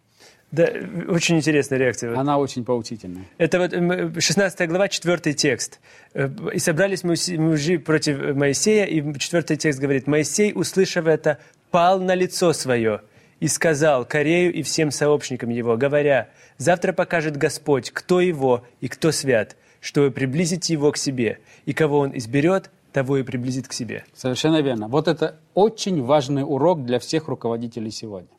Да, 0.52 0.68
очень 1.08 1.36
интересная 1.36 1.78
реакция. 1.78 2.16
Она 2.16 2.38
очень 2.38 2.64
поучительная. 2.64 3.24
Это 3.36 3.58
вот 3.58 4.22
16 4.22 4.68
глава, 4.68 4.88
4 4.88 5.34
текст. 5.34 5.80
Э, 6.14 6.30
«И 6.54 6.58
собрались 6.58 7.04
мужи 7.04 7.78
против 7.78 8.34
Моисея, 8.34 8.84
и 8.84 9.18
4 9.18 9.56
текст 9.56 9.80
говорит, 9.80 10.06
«Моисей, 10.06 10.52
услышав 10.54 11.06
это, 11.06 11.38
пал 11.70 12.00
на 12.00 12.14
лицо 12.14 12.52
свое 12.52 13.02
и 13.40 13.48
сказал 13.48 14.04
Корею 14.04 14.52
и 14.52 14.62
всем 14.62 14.90
сообщникам 14.90 15.50
его, 15.50 15.76
говоря, 15.76 16.30
«Завтра 16.58 16.92
покажет 16.92 17.36
Господь, 17.36 17.90
кто 17.90 18.20
его 18.20 18.64
и 18.80 18.88
кто 18.88 19.12
свят, 19.12 19.56
чтобы 19.80 20.10
приблизить 20.10 20.70
его 20.70 20.90
к 20.92 20.96
себе, 20.96 21.40
и 21.64 21.72
кого 21.72 21.98
он 21.98 22.16
изберет, 22.16 22.70
того 22.92 23.18
и 23.18 23.22
приблизит 23.22 23.68
к 23.68 23.72
себе». 23.72 24.04
Совершенно 24.14 24.62
верно. 24.62 24.88
Вот 24.88 25.08
это 25.08 25.38
очень 25.54 26.02
важный 26.02 26.42
урок 26.42 26.84
для 26.84 26.98
всех 26.98 27.28
руководителей 27.28 27.90
сегодня. 27.90 28.30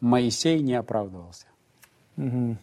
Моисей 0.00 0.60
не 0.60 0.74
оправдывался. 0.74 1.46
Угу. 2.16 2.56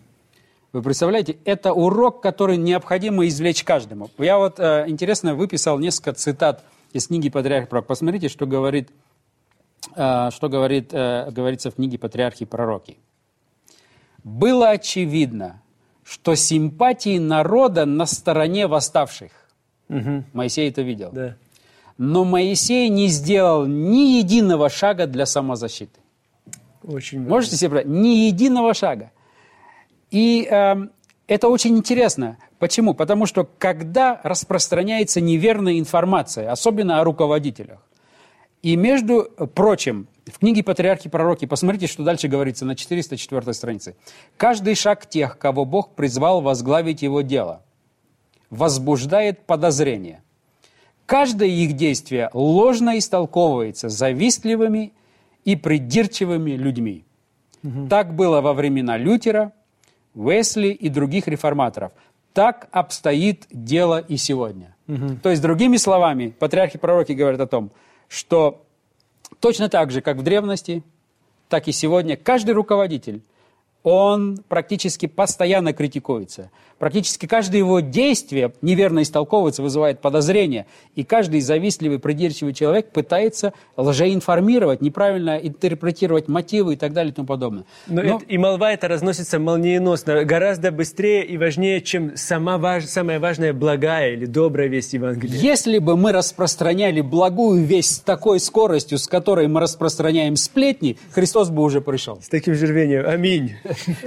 Вы 0.73 0.81
представляете, 0.81 1.37
это 1.45 1.73
урок, 1.73 2.21
который 2.21 2.57
необходимо 2.57 3.27
извлечь 3.27 3.63
каждому. 3.63 4.09
Я 4.17 4.39
вот, 4.39 4.59
э, 4.59 4.85
интересно, 4.87 5.35
выписал 5.35 5.77
несколько 5.77 6.13
цитат 6.13 6.63
из 6.93 7.07
книги 7.07 7.29
«Патриарх 7.29 7.69
пророк». 7.69 7.85
Посмотрите, 7.85 8.27
что 8.27 8.47
говорит, 8.47 8.89
что 9.91 10.49
говорит, 10.49 10.93
э, 10.93 11.29
говорится 11.31 11.71
в 11.71 11.75
книге 11.75 11.97
«Патриархи 11.97 12.45
пророки». 12.45 12.97
Было 14.23 14.69
очевидно, 14.69 15.61
что 16.03 16.35
симпатии 16.35 17.17
народа 17.17 17.85
на 17.85 18.05
стороне 18.05 18.67
восставших. 18.67 19.31
Угу. 19.89 20.23
Моисей 20.33 20.69
это 20.69 20.81
видел. 20.81 21.11
Да. 21.11 21.35
Но 21.97 22.23
Моисей 22.23 22.89
не 22.89 23.07
сделал 23.07 23.65
ни 23.65 24.17
единого 24.17 24.69
шага 24.69 25.07
для 25.07 25.25
самозащиты. 25.25 25.99
Очень 26.83 27.21
Можете 27.21 27.55
себе 27.57 27.69
представить? 27.69 28.01
Ни 28.01 28.27
единого 28.27 28.73
шага. 28.73 29.11
И 30.09 30.47
э, 30.49 30.75
это 31.27 31.47
очень 31.47 31.77
интересно. 31.77 32.37
Почему? 32.59 32.93
Потому 32.93 33.25
что 33.25 33.47
когда 33.57 34.19
распространяется 34.23 35.21
неверная 35.21 35.79
информация, 35.79 36.51
особенно 36.51 36.99
о 36.99 37.03
руководителях, 37.03 37.79
и 38.63 38.77
между 38.77 39.29
прочим, 39.53 40.07
в 40.25 40.39
книге 40.39 40.63
«Патриархи 40.63 41.09
пророки», 41.09 41.45
посмотрите, 41.45 41.87
что 41.87 42.03
дальше 42.03 42.29
говорится 42.29 42.65
на 42.65 42.75
404 42.75 43.53
странице. 43.53 43.95
«Каждый 44.37 44.75
шаг 44.75 45.05
тех, 45.05 45.37
кого 45.37 45.65
Бог 45.65 45.95
призвал 45.95 46.41
возглавить 46.41 47.01
его 47.01 47.21
дело, 47.21 47.61
возбуждает 48.49 49.45
подозрение. 49.45 50.23
Каждое 51.05 51.49
их 51.49 51.73
действие 51.73 52.29
ложно 52.33 52.97
истолковывается 52.97 53.89
завистливыми 53.89 54.93
и 55.43 55.57
придирчивыми 55.57 56.51
людьми. 56.51 57.03
Угу. 57.63 57.87
Так 57.89 58.15
было 58.15 58.39
во 58.39 58.53
времена 58.53 58.97
Лютера, 58.97 59.51
Уэсли 60.15 60.69
и 60.69 60.87
других 60.87 61.27
реформаторов. 61.27 61.91
Так 62.33 62.69
обстоит 62.71 63.45
дело 63.51 63.99
и 63.99 64.15
сегодня. 64.15 64.75
Угу. 64.87 65.17
То 65.21 65.31
есть, 65.31 65.41
другими 65.41 65.75
словами, 65.75 66.29
патриархи 66.29 66.77
пророки 66.77 67.11
говорят 67.11 67.41
о 67.41 67.47
том, 67.47 67.71
что 68.07 68.63
точно 69.39 69.69
так 69.69 69.91
же, 69.91 70.01
как 70.01 70.17
в 70.17 70.23
древности, 70.23 70.83
так 71.49 71.67
и 71.67 71.71
сегодня, 71.71 72.17
каждый 72.17 72.51
руководитель 72.51 73.21
он 73.83 74.39
практически 74.47 75.05
постоянно 75.05 75.73
критикуется. 75.73 76.49
Практически 76.79 77.27
каждое 77.27 77.59
его 77.59 77.79
действие 77.79 78.51
неверно 78.61 79.03
истолковывается, 79.03 79.61
вызывает 79.61 80.01
подозрения. 80.01 80.65
И 80.95 81.03
каждый 81.03 81.39
завистливый, 81.39 81.99
придирчивый 81.99 82.53
человек 82.53 82.91
пытается 82.91 83.53
лжеинформировать, 83.77 84.81
неправильно 84.81 85.37
интерпретировать 85.37 86.27
мотивы 86.27 86.73
и 86.73 86.75
так 86.75 86.91
далее 86.91 87.11
и 87.11 87.15
тому 87.15 87.25
подобное. 87.25 87.63
Но, 87.87 88.01
Но... 88.01 88.17
Это, 88.17 88.25
и 88.25 88.37
молва 88.37 88.73
это 88.73 88.87
разносится 88.87 89.39
молниеносно, 89.39 90.25
гораздо 90.25 90.71
быстрее 90.71 91.25
и 91.25 91.37
важнее, 91.37 91.79
чем 91.81 92.17
сама 92.17 92.57
важ... 92.57 92.85
самая 92.85 93.19
важная 93.19 93.53
благая 93.53 94.13
или 94.13 94.25
добрая 94.25 94.67
весть 94.67 94.93
Евангелия. 94.93 95.39
Если 95.39 95.77
бы 95.77 95.95
мы 95.95 96.11
распространяли 96.11 97.01
благую 97.01 97.63
весть 97.63 97.97
с 97.97 97.99
такой 97.99 98.39
скоростью, 98.39 98.97
с 98.97 99.07
которой 99.07 99.47
мы 99.47 99.61
распространяем 99.61 100.35
сплетни, 100.35 100.97
Христос 101.11 101.49
бы 101.49 101.61
уже 101.61 101.79
пришел. 101.79 102.19
С 102.21 102.27
таким 102.27 102.55
же 102.55 102.65
рвением. 102.65 103.07
Аминь. 103.07 103.53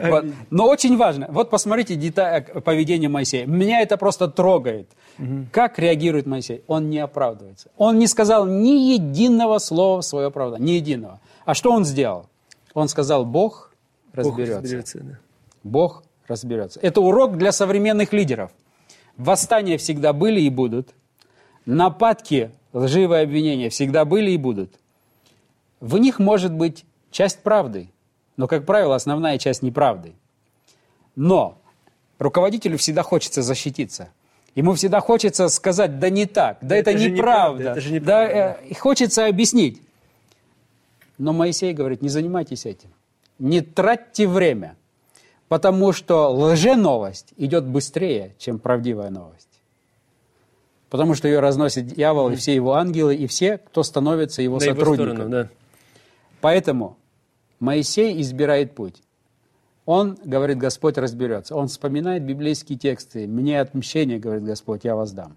Вот. 0.03 0.25
Но 0.51 0.69
очень 0.69 0.97
важно. 0.97 1.27
Вот 1.31 1.51
посмотрите 1.51 1.97
деталь 1.97 2.45
поведения 2.45 3.09
Моисея. 3.09 3.47
Меня 3.47 3.81
это 3.81 3.97
просто 3.97 4.29
трогает. 4.29 4.89
Угу. 5.19 5.47
Как 5.53 5.79
реагирует 5.79 6.27
Моисей? 6.27 6.63
Он 6.67 6.91
не 6.91 6.99
оправдывается. 6.99 7.71
Он 7.77 7.99
не 7.99 8.07
сказал 8.07 8.47
ни 8.47 8.93
единого 8.95 9.59
слова 9.59 10.01
в 10.01 10.05
свое 10.05 10.29
оправдание. 10.29 10.67
Ни 10.67 10.77
единого. 10.77 11.21
А 11.45 11.55
что 11.55 11.73
он 11.73 11.85
сделал? 11.85 12.27
Он 12.75 12.89
сказал, 12.89 13.25
Бог 13.25 13.73
разберется. 14.13 14.55
Бог 14.55 14.63
разберется, 14.63 15.01
да. 15.01 15.19
Бог 15.63 16.03
разберется. 16.29 16.81
Это 16.83 17.01
урок 17.01 17.37
для 17.37 17.53
современных 17.53 18.13
лидеров. 18.13 18.51
Восстания 19.17 19.79
всегда 19.79 20.13
были 20.13 20.41
и 20.41 20.51
будут. 20.51 20.91
Нападки, 21.65 22.51
лживые 22.73 23.23
обвинения 23.23 23.71
всегда 23.71 24.05
были 24.05 24.31
и 24.33 24.37
будут. 24.37 24.75
В 25.81 25.99
них 25.99 26.19
может 26.19 26.53
быть 26.53 26.85
часть 27.11 27.43
правды– 27.43 27.91
но, 28.37 28.47
как 28.49 28.66
правило, 28.66 28.95
основная 28.95 29.38
часть 29.38 29.62
неправды. 29.62 30.14
Но 31.14 31.59
руководителю 32.19 32.78
всегда 32.78 33.02
хочется 33.02 33.43
защититься. 33.43 34.11
Ему 34.55 34.73
всегда 34.75 35.00
хочется 35.00 35.49
сказать, 35.49 35.99
да 35.99 36.09
не 36.09 36.25
так, 36.25 36.59
да 36.62 36.76
это, 36.76 36.90
это 36.90 36.99
неправда, 36.99 37.19
неправда, 37.19 37.71
это 37.73 37.81
же 37.81 37.93
неправда. 37.93 38.35
Да, 38.35 38.57
э, 38.71 38.75
хочется 38.75 39.26
объяснить. 39.26 39.83
Но 41.19 41.33
Моисей 41.33 41.75
говорит, 41.75 42.02
не 42.02 42.09
занимайтесь 42.09 42.64
этим, 42.64 42.90
не 43.38 43.61
тратьте 43.61 44.26
время, 44.26 44.76
потому 45.49 45.93
что 45.93 46.31
лженовость 46.31 47.33
идет 47.37 47.66
быстрее, 47.66 48.35
чем 48.38 48.59
правдивая 48.59 49.11
новость. 49.11 49.49
Потому 50.88 51.14
что 51.14 51.28
ее 51.28 51.40
разносит 51.40 51.87
дьявол 51.88 52.31
и 52.31 52.37
все 52.37 52.55
его 52.55 52.75
ангелы, 52.75 53.14
и 53.14 53.26
все, 53.26 53.59
кто 53.59 53.83
становится 53.83 54.40
его 54.40 54.55
На 54.55 54.61
сотрудником. 54.61 55.07
Его 55.07 55.14
сторону, 55.14 55.31
да. 55.31 55.49
Поэтому 56.40 56.97
Моисей 57.61 58.21
избирает 58.21 58.75
путь. 58.75 59.03
Он, 59.85 60.19
говорит, 60.25 60.59
Господь 60.59 60.99
разберется. 60.99 61.55
Он 61.55 61.69
вспоминает 61.69 62.25
библейские 62.25 62.77
тексты. 62.77 63.27
«Мне 63.29 63.61
отмщение, 63.61 64.19
говорит 64.19 64.45
Господь, 64.45 64.85
я 64.85 64.97
вас 64.97 65.13
дам». 65.13 65.37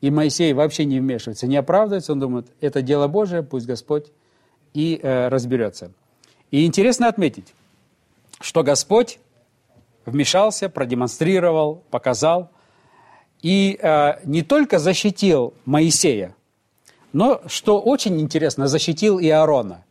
И 0.00 0.10
Моисей 0.10 0.52
вообще 0.54 0.84
не 0.84 0.98
вмешивается, 0.98 1.46
не 1.46 1.56
оправдывается. 1.56 2.12
Он 2.12 2.20
думает, 2.20 2.46
это 2.60 2.82
дело 2.82 3.08
Божие, 3.08 3.42
пусть 3.42 3.66
Господь 3.66 4.06
и 4.72 4.98
э, 5.02 5.28
разберется. 5.28 5.92
И 6.50 6.64
интересно 6.64 7.08
отметить, 7.08 7.52
что 8.40 8.62
Господь 8.62 9.18
вмешался, 10.06 10.68
продемонстрировал, 10.68 11.82
показал. 11.90 12.50
И 13.42 13.78
э, 13.80 14.20
не 14.24 14.42
только 14.42 14.78
защитил 14.78 15.52
Моисея, 15.64 16.34
но, 17.12 17.42
что 17.46 17.80
очень 17.80 18.20
интересно, 18.20 18.68
защитил 18.68 19.18
и 19.18 19.28
Аарона. 19.28 19.84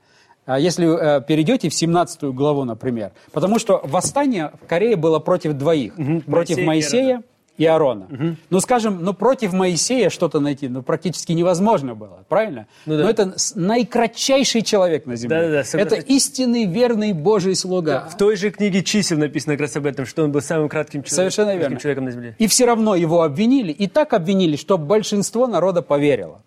А 0.48 0.60
если 0.60 1.18
э, 1.18 1.22
перейдете 1.22 1.68
в 1.70 1.74
17 1.74 2.24
главу, 2.24 2.64
например. 2.64 3.12
Потому 3.34 3.60
что 3.60 3.82
восстание 3.84 4.54
в 4.64 4.66
Корее 4.66 4.96
было 4.96 5.20
против 5.20 5.54
двоих. 5.54 5.94
Угу. 6.00 6.22
Против 6.22 6.60
Моисея 6.60 7.22
и 7.58 7.66
Аарона. 7.66 8.08
Угу. 8.10 8.36
Ну, 8.50 8.60
скажем, 8.62 9.04
ну, 9.04 9.14
против 9.14 9.52
Моисея 9.52 10.10
что-то 10.10 10.40
найти 10.40 10.70
ну, 10.70 10.84
практически 10.84 11.34
невозможно 11.34 11.96
было, 11.96 12.24
правильно? 12.30 12.68
Ну, 12.86 12.98
да. 12.98 13.04
Но 13.04 13.10
это 13.10 13.36
наикратчайший 13.56 14.62
человек 14.62 15.06
на 15.06 15.18
земле. 15.18 15.38
Да, 15.38 15.50
да, 15.50 15.64
да, 15.70 15.80
это 15.80 15.96
истинный, 15.96 16.66
верный 16.66 17.12
Божий 17.12 17.54
слуга. 17.54 18.04
Да, 18.04 18.10
в 18.10 18.16
той 18.16 18.38
же 18.38 18.50
книге 18.50 18.84
чисел 18.84 19.18
написано 19.18 19.56
как 19.56 19.62
раз 19.62 19.76
об 19.76 19.86
этом, 19.86 20.06
что 20.06 20.24
он 20.24 20.32
был 20.32 20.40
самым 20.40 20.70
кратким 20.70 21.04
человеком, 21.04 21.32
Совершенно 21.32 21.60
верно. 21.60 21.78
человеком 21.78 22.06
на 22.06 22.12
земле. 22.12 22.36
И 22.40 22.48
все 22.48 22.66
равно 22.66 22.96
его 22.96 23.22
обвинили, 23.24 23.74
и 23.74 23.88
так 23.88 24.14
обвинили, 24.14 24.56
что 24.56 24.78
большинство 24.78 25.46
народа 25.46 25.82
поверило. 25.82 26.42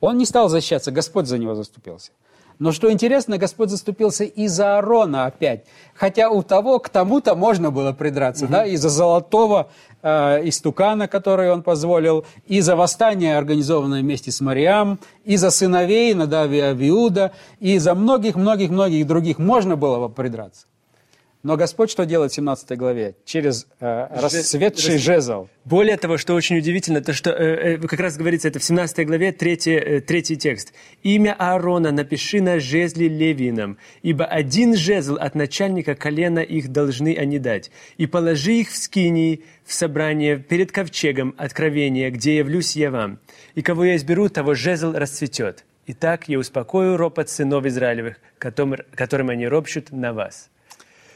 Он 0.00 0.18
не 0.18 0.24
стал 0.24 0.48
защищаться, 0.48 0.90
Господь 0.90 1.26
за 1.26 1.38
него 1.38 1.54
заступился. 1.54 2.10
Но 2.62 2.70
что 2.70 2.92
интересно, 2.92 3.38
Господь 3.38 3.70
заступился 3.70 4.22
и 4.22 4.46
за 4.46 4.76
Аарона 4.76 5.26
опять. 5.26 5.64
Хотя 5.94 6.30
у 6.30 6.44
того 6.44 6.78
к 6.78 6.90
тому-то 6.90 7.34
можно 7.34 7.72
было 7.72 7.92
придраться, 7.92 8.44
угу. 8.44 8.52
да, 8.52 8.64
из-за 8.66 8.88
золотого 8.88 9.68
э, 10.00 10.48
истукана, 10.48 11.08
который 11.08 11.50
он 11.50 11.64
позволил, 11.64 12.24
и 12.46 12.60
за 12.60 12.76
восстание, 12.76 13.36
организованное 13.36 14.02
вместе 14.02 14.30
с 14.30 14.40
Мариам, 14.40 15.00
и 15.24 15.36
за 15.36 15.50
сыновей 15.50 16.14
Надави 16.14 16.60
Авиуда, 16.60 17.32
и 17.58 17.78
за 17.78 17.96
многих-многих-многих 17.96 19.08
других 19.08 19.38
можно 19.40 19.74
было 19.74 20.06
бы 20.06 20.14
придраться. 20.14 20.66
Но 21.42 21.56
Господь 21.56 21.90
что 21.90 22.06
делает 22.06 22.30
в 22.30 22.34
17 22.36 22.78
главе? 22.78 23.16
Через 23.24 23.66
э, 23.80 24.06
расцветший 24.10 24.98
жезл. 24.98 25.48
Более 25.64 25.96
того, 25.96 26.16
что 26.16 26.34
очень 26.34 26.58
удивительно, 26.58 27.00
то 27.00 27.12
что 27.12 27.30
э, 27.30 27.74
э, 27.74 27.78
как 27.78 27.98
раз 27.98 28.16
говорится 28.16 28.46
это 28.46 28.60
в 28.60 28.64
17 28.64 29.04
главе, 29.04 29.32
третий, 29.32 29.72
э, 29.72 30.00
третий 30.00 30.36
текст. 30.36 30.72
«Имя 31.02 31.34
Аарона 31.36 31.90
напиши 31.90 32.40
на 32.40 32.60
жезле 32.60 33.08
левином, 33.08 33.76
ибо 34.02 34.24
один 34.24 34.76
жезл 34.76 35.16
от 35.16 35.34
начальника 35.34 35.96
колена 35.96 36.38
их 36.38 36.70
должны 36.70 37.16
они 37.16 37.40
дать, 37.40 37.72
и 37.96 38.06
положи 38.06 38.52
их 38.52 38.70
в 38.70 38.76
скинии, 38.76 39.42
в 39.64 39.72
собрание 39.72 40.38
перед 40.38 40.70
ковчегом 40.70 41.34
откровения, 41.38 42.10
где 42.10 42.36
явлюсь 42.36 42.76
я 42.76 42.92
вам. 42.92 43.18
И 43.56 43.62
кого 43.62 43.84
я 43.84 43.96
изберу, 43.96 44.28
того 44.28 44.54
жезл 44.54 44.92
расцветет. 44.92 45.64
Итак, 45.88 46.28
я 46.28 46.38
успокою 46.38 46.96
ропот 46.96 47.28
сынов 47.28 47.66
Израилевых, 47.66 48.20
которым, 48.38 48.76
которым 48.94 49.30
они 49.30 49.48
ропщут 49.48 49.90
на 49.90 50.12
вас». 50.12 50.48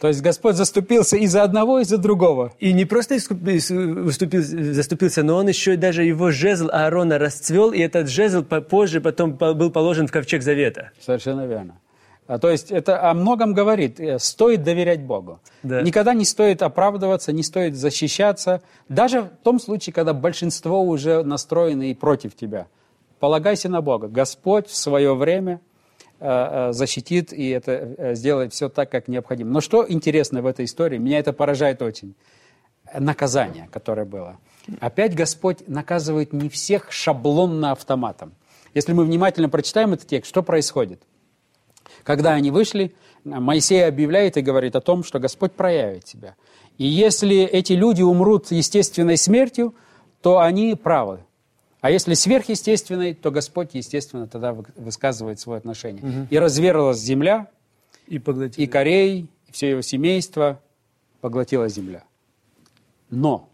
То 0.00 0.09
есть 0.09 0.21
Господь 0.21 0.57
заступился 0.57 1.17
и 1.17 1.26
за 1.26 1.43
одного, 1.43 1.81
и 1.81 1.85
за 1.85 1.99
другого. 1.99 2.53
И 2.59 2.73
не 2.73 2.85
просто 2.85 3.17
выступил, 3.31 4.43
заступился, 4.43 5.23
но 5.23 5.37
он 5.37 5.49
еще 5.49 5.75
и 5.75 5.76
даже 5.76 6.05
его 6.05 6.31
жезл 6.31 6.69
Аарона 6.73 7.19
расцвел, 7.19 7.73
и 7.73 7.79
этот 7.79 8.09
жезл 8.09 8.43
позже 8.43 9.00
потом 9.00 9.33
был 9.33 9.71
положен 9.71 10.07
в 10.07 10.12
ковчег 10.12 10.43
завета. 10.43 10.91
Совершенно 11.00 11.47
верно. 11.47 11.79
А, 12.26 12.38
то 12.38 12.50
есть 12.50 12.73
это 12.73 13.09
о 13.09 13.15
многом 13.15 13.55
говорит. 13.55 14.00
Э, 14.00 14.19
стоит 14.19 14.65
доверять 14.65 15.00
Богу. 15.00 15.41
Да. 15.62 15.83
Никогда 15.83 16.12
не 16.12 16.25
стоит 16.25 16.62
оправдываться, 16.62 17.33
не 17.33 17.43
стоит 17.43 17.76
защищаться. 17.76 18.62
Даже 18.88 19.23
в 19.23 19.29
том 19.45 19.61
случае, 19.61 19.93
когда 19.93 20.12
большинство 20.12 20.83
уже 20.83 21.23
настроены 21.23 21.91
и 21.91 21.95
против 21.95 22.35
тебя. 22.35 22.67
Полагайся 23.21 23.69
на 23.69 23.81
Бога. 23.81 24.09
Господь 24.09 24.67
в 24.67 24.76
свое 24.76 25.15
время 25.15 25.61
защитит 26.19 27.33
и 27.33 27.49
это 27.51 27.73
э, 27.73 28.15
сделает 28.15 28.53
все 28.53 28.69
так, 28.69 28.91
как 28.91 29.09
необходимо. 29.09 29.51
Но 29.51 29.61
что 29.61 29.85
интересно 29.87 30.43
в 30.43 30.47
этой 30.47 30.65
истории, 30.65 30.99
меня 30.99 31.19
это 31.19 31.33
поражает 31.33 31.83
очень. 31.83 32.15
Наказание, 32.97 33.69
которое 33.73 34.05
было. 34.05 34.39
Опять 34.81 35.15
Господь 35.15 35.67
наказывает 35.67 36.33
не 36.33 36.49
всех 36.49 36.93
шаблонно 36.93 37.73
автоматом. 37.73 38.33
Если 38.75 38.93
мы 38.93 39.05
внимательно 39.05 39.49
прочитаем 39.49 39.93
этот 39.93 40.07
текст, 40.07 40.29
что 40.29 40.43
происходит? 40.43 41.03
Когда 42.05 42.33
они 42.35 42.51
вышли, 42.51 42.95
Моисей 43.25 43.85
объявляет 43.85 44.37
и 44.37 44.43
говорит 44.43 44.77
о 44.77 44.81
том, 44.81 45.03
что 45.03 45.19
Господь 45.19 45.53
проявит 45.53 46.07
себя. 46.07 46.37
И 46.79 46.87
если 46.87 47.39
эти 47.39 47.73
люди 47.73 48.03
умрут 48.03 48.51
естественной 48.51 49.17
смертью, 49.17 49.75
то 50.23 50.39
они 50.39 50.75
правы. 50.75 51.25
А 51.87 51.90
если 51.93 52.14
сверхъестественный, 52.14 53.14
то 53.14 53.31
Господь, 53.31 53.75
естественно, 53.75 54.26
тогда 54.26 54.52
высказывает 54.75 55.38
свое 55.38 55.59
отношение. 55.59 56.02
Угу. 56.02 56.26
И 56.31 56.37
разверзлась 56.37 56.99
земля, 56.99 57.49
и, 58.09 58.16
и 58.16 58.66
Корей, 58.66 59.28
и 59.47 59.52
все 59.52 59.71
его 59.71 59.83
семейство 59.83 60.61
поглотила 61.21 61.69
земля. 61.69 62.02
Но, 63.09 63.49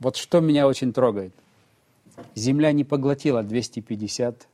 вот 0.00 0.16
что 0.16 0.40
меня 0.40 0.66
очень 0.66 0.92
трогает, 0.92 1.32
земля 2.34 2.72
не 2.72 2.84
поглотила 2.84 3.42
250 3.42 4.46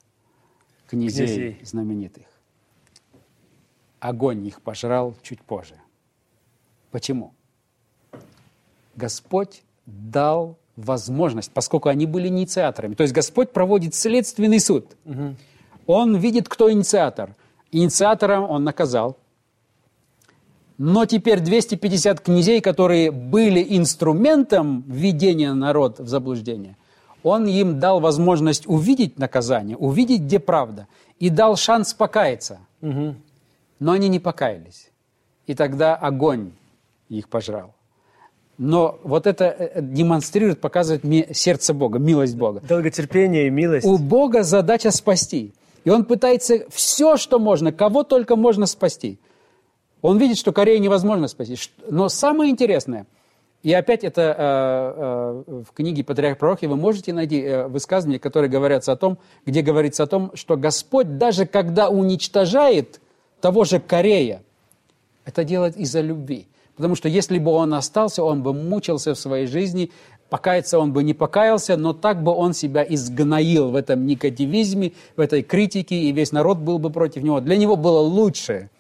князей, 0.87 1.27
князей. 1.27 1.61
знаменитых. 1.65 2.27
Огонь 3.99 4.47
их 4.47 4.63
пожрал 4.63 5.17
чуть 5.23 5.43
позже. 5.43 5.75
Почему? 6.93 7.35
Господь 8.95 9.65
дал 9.87 10.57
возможность, 10.79 11.51
поскольку 11.53 11.89
они 11.89 12.07
были 12.07 12.29
инициаторами. 12.29 12.95
То 12.95 13.03
есть 13.03 13.15
Господь 13.15 13.51
проводит 13.51 13.95
следственный 13.95 14.61
суд. 14.61 14.87
Угу. 15.05 15.35
Он 15.87 16.17
видит, 16.17 16.49
кто 16.49 16.71
инициатор. 16.71 17.35
Инициатором 17.73 18.49
он 18.49 18.65
наказал. 18.65 19.17
Но 20.79 21.07
теперь 21.07 21.41
250 21.41 22.21
князей, 22.21 22.61
которые 22.61 23.11
были 23.11 23.65
инструментом 23.77 24.85
введения 24.87 25.53
народа 25.53 26.05
в 26.05 26.09
заблуждение, 26.09 26.77
он 27.25 27.47
им 27.47 27.81
дал 27.81 27.99
возможность 27.99 28.67
увидеть 28.69 29.19
наказание, 29.19 29.77
увидеть, 29.77 30.23
где 30.23 30.39
правда, 30.39 30.87
и 31.19 31.31
дал 31.31 31.57
шанс 31.57 31.93
покаяться. 31.95 32.61
Угу. 32.81 33.17
Но 33.81 33.93
они 33.93 34.09
не 34.09 34.21
покаялись. 34.21 34.91
И 35.49 35.55
тогда 35.55 35.97
огонь 35.97 36.53
их 37.09 37.29
пожрал. 37.29 37.75
Но 38.59 38.99
вот 39.05 39.27
это 39.27 39.45
э, 39.45 39.81
демонстрирует, 39.81 40.61
показывает 40.61 41.03
сердце 41.37 41.73
Бога, 41.73 41.99
милость 41.99 42.37
Бога. 42.37 42.61
Долготерпение 42.69 43.47
и 43.47 43.51
милость. 43.51 43.87
У 43.87 43.97
Бога 43.99 44.43
задача 44.43 44.91
спасти. 44.91 45.55
И 45.85 45.91
он 45.91 46.05
пытается 46.05 46.67
все, 46.69 47.17
что 47.17 47.39
можно, 47.39 47.73
кого 47.73 48.03
только 48.03 48.37
можно 48.37 48.67
спасти. 48.67 49.21
Он 50.03 50.19
видит, 50.19 50.37
что 50.39 50.53
Корею 50.53 50.81
невозможно 50.81 51.29
спасти. 51.29 51.57
Но 51.89 52.09
самое 52.09 52.51
интересное, 52.51 53.07
и 53.63 53.73
опять 53.73 54.05
это 54.05 54.23
э, 54.23 55.53
э, 55.53 55.63
в 55.63 55.73
книге 55.73 56.05
«Патриарх 56.05 56.39
пророки» 56.39 56.67
вы 56.67 56.77
можете 56.77 57.13
найти 57.13 57.41
э, 57.41 57.67
высказывания, 57.67 58.21
которые 58.21 58.49
говорятся 58.49 58.93
о 58.93 58.97
том, 58.97 59.19
где 59.47 59.63
говорится 59.63 60.05
о 60.05 60.07
том, 60.07 60.31
что 60.35 60.57
Господь 60.57 61.19
даже 61.19 61.45
когда 61.45 61.89
уничтожает 61.89 63.01
того 63.41 63.65
же 63.65 63.81
Корея, 63.81 64.43
это 65.25 65.43
делает 65.43 65.77
из-за 65.77 66.01
любви. 66.01 66.47
Потому 66.79 66.95
что 66.95 67.09
если 67.09 67.41
бы 67.41 67.51
он 67.51 67.75
остался, 67.75 68.23
он 68.23 68.45
бы 68.45 68.55
мучился 68.55 69.13
в 69.13 69.19
своей 69.19 69.49
жизни, 69.49 69.91
покаяться 70.31 70.79
он 70.79 70.93
бы 70.93 71.03
не 71.03 71.13
покаялся, 71.13 71.77
но 71.77 71.93
так 71.93 72.23
бы 72.23 72.33
он 72.33 72.55
себя 72.55 72.87
изгноил 72.89 73.71
в 73.71 73.75
этом 73.75 74.07
негативизме, 74.07 74.93
в 75.17 75.21
этой 75.21 75.43
критике, 75.43 75.97
и 75.97 76.13
весь 76.13 76.31
народ 76.31 76.59
был 76.59 76.79
бы 76.79 76.91
против 76.91 77.25
него. 77.25 77.41
Для 77.41 77.57
него 77.57 77.75
было 77.75 77.99
лучше. 77.99 78.71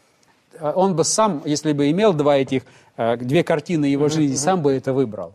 Он 0.60 0.94
бы 0.94 1.02
сам, 1.02 1.42
если 1.44 1.72
бы 1.72 1.90
имел 1.90 2.12
два 2.12 2.36
этих, 2.36 2.62
э, 2.96 3.16
две 3.16 3.42
картины 3.42 3.86
его 3.86 4.08
жизни, 4.08 4.36
сам 4.36 4.62
бы 4.62 4.72
это 4.72 4.92
выбрал. 4.92 5.34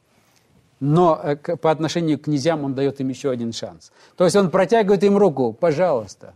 Но 0.80 1.19
э, 1.21 1.36
по 1.36 1.69
отношению 1.69 2.17
к 2.17 2.23
князьям 2.23 2.63
он 2.63 2.76
дает 2.76 3.02
им 3.02 3.10
еще 3.10 3.30
один 3.30 3.52
шанс. 3.52 3.91
То 4.15 4.23
есть 4.23 4.38
он 4.38 4.49
протягивает 4.49 5.04
им 5.04 5.17
руку, 5.17 5.52
пожалуйста, 5.52 6.34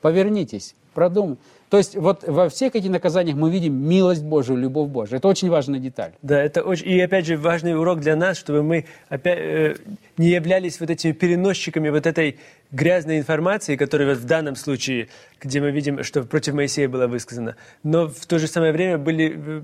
повернитесь, 0.00 0.74
продумайте. 0.98 1.40
То 1.70 1.76
есть 1.76 1.96
вот 1.96 2.26
во 2.26 2.48
всех 2.48 2.74
этих 2.74 2.90
наказаниях 2.90 3.36
мы 3.36 3.50
видим 3.50 3.74
милость 3.74 4.24
Божию, 4.24 4.58
любовь 4.58 4.88
Божию. 4.88 5.18
Это 5.18 5.28
очень 5.28 5.50
важная 5.50 5.78
деталь. 5.78 6.12
Да, 6.22 6.42
это 6.42 6.62
очень... 6.62 6.88
И 6.88 6.98
опять 7.00 7.26
же 7.26 7.36
важный 7.36 7.78
урок 7.78 8.00
для 8.00 8.16
нас, 8.16 8.38
чтобы 8.38 8.62
мы 8.62 8.86
опять, 9.08 9.38
э, 9.38 9.76
не 10.16 10.30
являлись 10.30 10.80
вот 10.80 10.90
этими 10.90 11.12
переносчиками 11.12 11.90
вот 11.90 12.06
этой 12.06 12.38
грязной 12.72 13.18
информации, 13.18 13.76
которая 13.76 14.08
вот 14.08 14.18
в 14.18 14.24
данном 14.24 14.56
случае, 14.56 15.08
где 15.40 15.60
мы 15.60 15.70
видим, 15.70 16.02
что 16.04 16.22
против 16.22 16.54
Моисея 16.54 16.88
было 16.88 17.06
высказано, 17.06 17.54
но 17.82 18.08
в 18.08 18.26
то 18.26 18.38
же 18.38 18.46
самое 18.46 18.72
время 18.72 18.98
были, 18.98 19.34
э, 19.36 19.62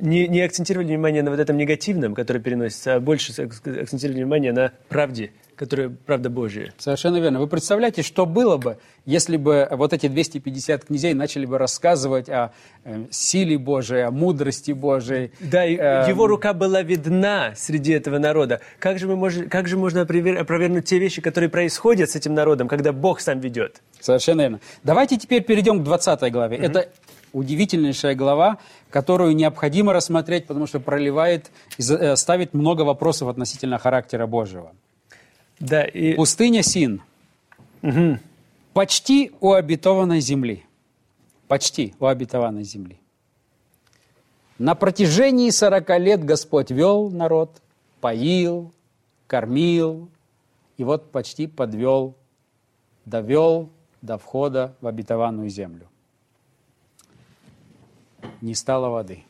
не, 0.00 0.28
не 0.28 0.42
акцентировали 0.42 0.88
внимание 0.88 1.22
на 1.22 1.30
вот 1.30 1.40
этом 1.40 1.56
негативном, 1.56 2.14
который 2.14 2.42
переносится, 2.42 2.96
а 2.96 3.00
больше 3.00 3.32
акцентировали 3.42 4.22
внимание 4.22 4.52
на 4.52 4.72
правде, 4.88 5.32
которая 5.60 5.90
правда 5.90 6.30
Божия. 6.30 6.72
Совершенно 6.78 7.18
верно. 7.18 7.38
Вы 7.38 7.46
представляете, 7.46 8.00
что 8.00 8.24
было 8.24 8.56
бы, 8.56 8.78
если 9.04 9.36
бы 9.36 9.68
вот 9.70 9.92
эти 9.92 10.08
250 10.08 10.86
князей 10.86 11.12
начали 11.12 11.44
бы 11.44 11.58
рассказывать 11.58 12.30
о 12.30 12.52
э, 12.84 13.04
силе 13.10 13.58
Божией, 13.58 14.00
о 14.06 14.10
мудрости 14.10 14.72
Божией. 14.72 15.32
Да, 15.38 15.66
и 15.66 15.76
э, 15.76 16.08
его 16.08 16.26
рука 16.26 16.54
была 16.54 16.80
видна 16.80 17.52
среди 17.56 17.92
этого 17.92 18.16
народа. 18.16 18.62
Как 18.78 18.98
же, 18.98 19.06
мы 19.06 19.16
можем, 19.16 19.50
как 19.50 19.68
же 19.68 19.76
можно 19.76 20.00
опровергнуть 20.00 20.86
те 20.86 20.98
вещи, 20.98 21.20
которые 21.20 21.50
происходят 21.50 22.08
с 22.08 22.16
этим 22.16 22.32
народом, 22.32 22.66
когда 22.66 22.94
Бог 22.94 23.20
сам 23.20 23.40
ведет? 23.40 23.82
Совершенно 24.00 24.40
верно. 24.40 24.60
Давайте 24.82 25.18
теперь 25.18 25.42
перейдем 25.42 25.80
к 25.80 25.84
20 25.84 26.32
главе. 26.32 26.56
Угу. 26.56 26.64
Это 26.64 26.88
удивительнейшая 27.34 28.14
глава, 28.14 28.56
которую 28.88 29.36
необходимо 29.36 29.92
рассмотреть, 29.92 30.46
потому 30.46 30.66
что 30.66 30.80
проливает 30.80 31.50
и 31.76 31.82
э, 31.82 32.16
ставит 32.16 32.54
много 32.54 32.80
вопросов 32.80 33.28
относительно 33.28 33.76
характера 33.76 34.26
Божьего. 34.26 34.72
Да, 35.60 35.84
и... 35.84 36.14
Пустыня 36.14 36.62
Син. 36.62 37.02
Угу. 37.82 38.18
Почти 38.72 39.30
у 39.40 39.52
обетованной 39.52 40.20
земли. 40.20 40.64
Почти 41.48 41.94
у 42.00 42.06
обетованной 42.06 42.64
земли. 42.64 42.98
На 44.58 44.74
протяжении 44.74 45.50
40 45.50 45.98
лет 46.00 46.24
Господь 46.24 46.70
вел 46.70 47.10
народ, 47.10 47.62
поил, 48.00 48.72
кормил, 49.26 50.08
и 50.76 50.84
вот 50.84 51.10
почти 51.12 51.46
подвел, 51.46 52.14
довел 53.04 53.70
до 54.02 54.18
входа 54.18 54.74
в 54.80 54.86
обетованную 54.86 55.50
землю. 55.50 55.88
Не 58.40 58.54
стало 58.54 58.88
воды. 58.88 59.24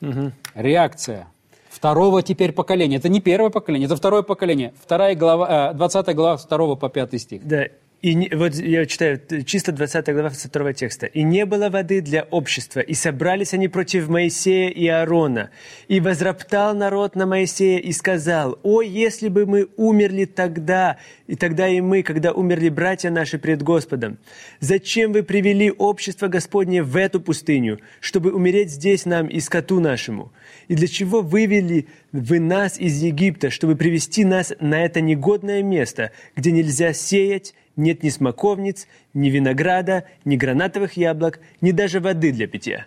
Угу. 0.00 0.32
Реакция– 0.54 1.28
второго 1.78 2.22
теперь 2.22 2.52
поколения. 2.52 2.96
Это 2.96 3.08
не 3.08 3.20
первое 3.20 3.50
поколение, 3.50 3.86
это 3.86 3.94
второе 3.94 4.22
поколение. 4.22 4.72
Вторая 4.82 5.14
глава, 5.14 5.72
20 5.74 6.08
э, 6.08 6.12
глава 6.12 6.36
2 6.36 6.74
по 6.74 6.88
5 6.88 7.20
стих. 7.20 7.46
Да, 7.46 7.66
И 8.00 8.32
вот 8.32 8.54
я 8.54 8.86
читаю, 8.86 9.20
чисто 9.44 9.72
20 9.72 10.06
глава 10.12 10.30
2 10.30 10.72
текста. 10.72 11.06
«И 11.06 11.24
не 11.24 11.44
было 11.44 11.68
воды 11.68 12.00
для 12.00 12.22
общества, 12.30 12.78
и 12.78 12.94
собрались 12.94 13.54
они 13.54 13.66
против 13.66 14.08
Моисея 14.08 14.70
и 14.70 14.86
Аарона. 14.86 15.50
И 15.88 15.98
возроптал 15.98 16.76
народ 16.76 17.16
на 17.16 17.26
Моисея 17.26 17.80
и 17.80 17.90
сказал, 17.90 18.56
«О, 18.62 18.82
если 18.82 19.28
бы 19.28 19.46
мы 19.46 19.68
умерли 19.76 20.26
тогда, 20.26 20.98
и 21.26 21.34
тогда 21.34 21.66
и 21.66 21.80
мы, 21.80 22.04
когда 22.04 22.30
умерли 22.32 22.68
братья 22.68 23.10
наши 23.10 23.36
пред 23.36 23.64
Господом! 23.64 24.18
Зачем 24.60 25.12
вы 25.12 25.24
привели 25.24 25.72
общество 25.72 26.28
Господне 26.28 26.84
в 26.84 26.96
эту 26.96 27.20
пустыню, 27.20 27.80
чтобы 27.98 28.30
умереть 28.30 28.70
здесь 28.70 29.06
нам 29.06 29.26
и 29.26 29.40
скоту 29.40 29.80
нашему? 29.80 30.32
И 30.68 30.76
для 30.76 30.86
чего 30.86 31.20
вывели 31.20 31.88
вы 32.12 32.38
нас 32.38 32.78
из 32.78 33.02
Египта, 33.02 33.50
чтобы 33.50 33.74
привести 33.74 34.24
нас 34.24 34.52
на 34.60 34.84
это 34.84 35.00
негодное 35.00 35.64
место, 35.64 36.12
где 36.36 36.52
нельзя 36.52 36.92
сеять, 36.92 37.54
нет 37.78 38.02
ни 38.02 38.10
смоковниц, 38.10 38.86
ни 39.14 39.30
винограда, 39.30 40.04
ни 40.24 40.36
гранатовых 40.36 40.98
яблок, 40.98 41.40
ни 41.60 41.70
даже 41.70 42.00
воды 42.00 42.32
для 42.32 42.46
питья. 42.46 42.86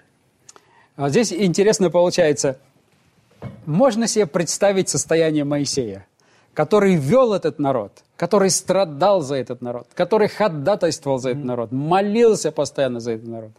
А 0.95 1.09
здесь 1.09 1.33
интересно 1.33 1.89
получается, 1.89 2.59
можно 3.65 4.07
себе 4.07 4.27
представить 4.27 4.89
состояние 4.89 5.45
Моисея, 5.45 6.05
который 6.53 6.95
вел 6.95 7.33
этот 7.33 7.57
народ, 7.57 8.03
который 8.17 8.49
страдал 8.49 9.21
за 9.21 9.35
этот 9.35 9.61
народ, 9.61 9.87
который 9.95 10.27
ходатайствовал 10.27 11.17
за 11.17 11.31
этот 11.31 11.43
народ, 11.43 11.71
молился 11.71 12.51
постоянно 12.51 12.99
за 12.99 13.13
этот 13.13 13.27
народ. 13.27 13.51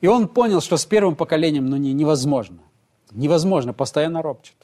И 0.00 0.08
он 0.08 0.26
понял, 0.26 0.60
что 0.60 0.76
с 0.76 0.84
первым 0.84 1.14
поколением 1.14 1.66
ну, 1.66 1.76
не, 1.76 1.92
невозможно. 1.92 2.58
Невозможно, 3.12 3.72
постоянно 3.72 4.22
ропчет. 4.22 4.56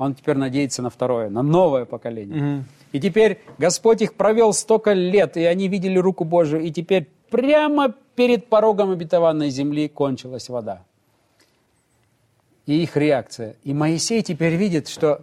Он 0.00 0.14
теперь 0.14 0.38
надеется 0.38 0.80
на 0.80 0.88
второе, 0.88 1.28
на 1.28 1.42
новое 1.42 1.84
поколение. 1.84 2.64
И 2.92 2.98
теперь 2.98 3.38
Господь 3.58 4.00
их 4.00 4.14
провел 4.14 4.54
столько 4.54 4.94
лет, 4.94 5.36
и 5.36 5.44
они 5.44 5.68
видели 5.68 5.98
руку 5.98 6.24
Божию, 6.24 6.62
и 6.62 6.70
теперь 6.70 7.06
прямо 7.28 7.94
перед 8.14 8.46
порогом 8.46 8.92
обетованной 8.92 9.50
земли 9.50 9.88
кончилась 9.88 10.48
вода. 10.48 10.84
И 12.64 12.82
их 12.82 12.96
реакция. 12.96 13.56
И 13.62 13.74
Моисей 13.74 14.22
теперь 14.22 14.54
видит, 14.54 14.88
что 14.88 15.20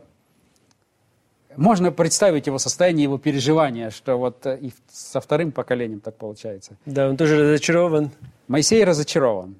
можно 1.55 1.91
представить 1.91 2.45
его 2.45 2.59
состояние, 2.59 3.05
его 3.05 3.17
переживания, 3.17 3.89
что 3.89 4.15
вот 4.17 4.45
э, 4.45 4.59
и 4.61 4.71
со 4.91 5.19
вторым 5.19 5.51
поколением 5.51 6.01
так 6.01 6.17
получается. 6.17 6.77
Да, 6.85 7.09
он 7.09 7.17
тоже 7.17 7.51
разочарован. 7.51 8.11
Моисей 8.47 8.83
разочарован. 8.83 9.55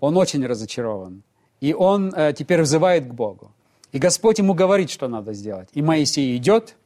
Он 0.00 0.18
очень 0.18 0.46
разочарован. 0.46 1.22
И 1.62 1.72
он 1.72 2.12
э, 2.14 2.34
теперь 2.36 2.60
взывает 2.60 3.06
к 3.06 3.14
Богу. 3.14 3.50
И 3.92 3.98
Господь 3.98 4.38
ему 4.38 4.54
говорит, 4.54 4.90
что 4.90 5.06
надо 5.08 5.32
сделать. 5.34 5.68
И 5.74 5.82
Моисей 5.82 6.36
идет, 6.36 6.76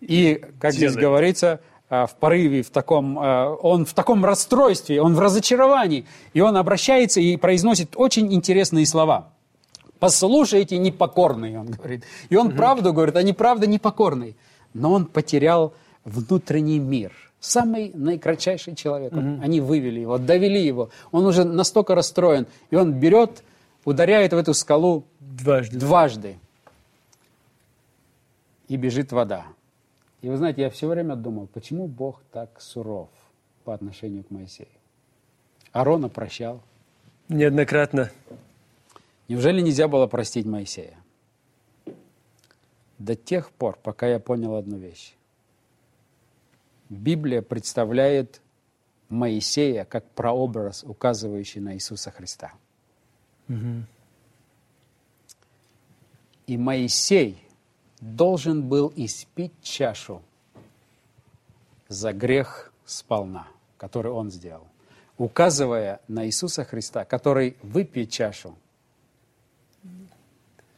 и, 0.00 0.42
как 0.60 0.72
здесь 0.72 0.92
Делает. 0.92 1.00
говорится, 1.00 1.60
э, 1.90 2.06
в 2.06 2.16
порыве, 2.18 2.62
в 2.62 2.70
таком, 2.70 3.18
э, 3.18 3.48
он 3.62 3.84
в 3.84 3.92
таком 3.92 4.24
расстройстве, 4.24 5.00
он 5.02 5.14
в 5.14 5.20
разочаровании. 5.20 6.06
И 6.32 6.40
он 6.40 6.56
обращается 6.56 7.20
и 7.20 7.36
произносит 7.36 7.90
очень 7.96 8.32
интересные 8.32 8.86
слова. 8.86 9.28
Послушайте, 9.98 10.78
непокорные, 10.78 11.60
он 11.60 11.66
говорит. 11.66 12.04
И 12.28 12.36
он 12.36 12.50
правду 12.56 12.92
говорит, 12.92 13.14
они 13.16 13.32
правда 13.32 13.66
непокорные. 13.66 14.34
Но 14.74 14.92
он 14.92 15.04
потерял 15.06 15.74
внутренний 16.04 16.78
мир. 16.80 17.12
Самый 17.38 17.92
наикратчайший 17.94 18.74
человек. 18.74 19.12
Он- 19.12 19.40
Они 19.42 19.60
вывели 19.60 20.00
его, 20.00 20.18
довели 20.18 20.64
его. 20.64 20.90
Он 21.12 21.26
уже 21.26 21.44
настолько 21.44 21.94
расстроен. 21.94 22.46
И 22.70 22.76
он 22.76 22.92
берет, 22.94 23.44
ударяет 23.84 24.32
в 24.32 24.36
эту 24.36 24.54
скалу 24.54 25.04
Дважды. 25.20 25.78
дважды. 25.78 26.38
И 28.68 28.76
бежит 28.76 29.12
вода. 29.12 29.46
И 30.20 30.28
вы 30.28 30.36
знаете, 30.36 30.62
я 30.62 30.70
все 30.70 30.88
время 30.88 31.16
думал, 31.16 31.46
почему 31.48 31.86
Бог 31.86 32.22
так 32.32 32.60
суров 32.60 33.10
по 33.64 33.74
отношению 33.74 34.24
к 34.24 34.30
Моисею? 34.30 34.68
Аарона 35.72 36.08
прощал. 36.08 36.62
Неоднократно. 37.28 38.10
Неужели 39.28 39.60
нельзя 39.60 39.88
было 39.88 40.06
простить 40.06 40.46
Моисея? 40.46 40.96
До 42.98 43.16
тех 43.16 43.50
пор, 43.50 43.78
пока 43.82 44.06
я 44.06 44.20
понял 44.20 44.54
одну 44.54 44.76
вещь. 44.76 45.14
Библия 46.88 47.42
представляет 47.42 48.40
Моисея 49.08 49.84
как 49.84 50.08
прообраз, 50.10 50.84
указывающий 50.84 51.60
на 51.60 51.74
Иисуса 51.74 52.10
Христа. 52.10 52.52
И 56.46 56.56
Моисей 56.56 57.42
должен 58.00 58.62
был 58.62 58.92
испить 58.96 59.52
чашу 59.62 60.22
за 61.88 62.12
грех 62.12 62.72
сполна, 62.84 63.46
который 63.76 64.10
он 64.12 64.30
сделал, 64.30 64.66
указывая 65.18 66.00
на 66.08 66.26
Иисуса 66.26 66.64
Христа, 66.64 67.04
который 67.04 67.56
выпьет 67.62 68.10
чашу 68.10 68.56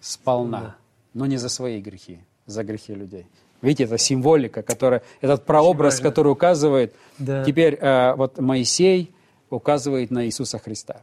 сполна, 0.00 0.76
но 1.14 1.26
не 1.26 1.38
за 1.38 1.48
свои 1.48 1.80
грехи, 1.80 2.18
за 2.46 2.62
грехи 2.62 2.94
людей. 2.94 3.26
Видите, 3.62 3.84
это 3.84 3.96
символика, 3.96 4.62
которая, 4.62 5.02
этот 5.22 5.46
прообраз, 5.46 6.00
который 6.00 6.28
указывает, 6.32 6.94
Да. 7.18 7.42
теперь 7.44 7.74
э, 7.80 8.14
вот 8.14 8.38
Моисей 8.38 9.14
указывает 9.48 10.10
на 10.10 10.26
Иисуса 10.26 10.58
Христа. 10.58 11.00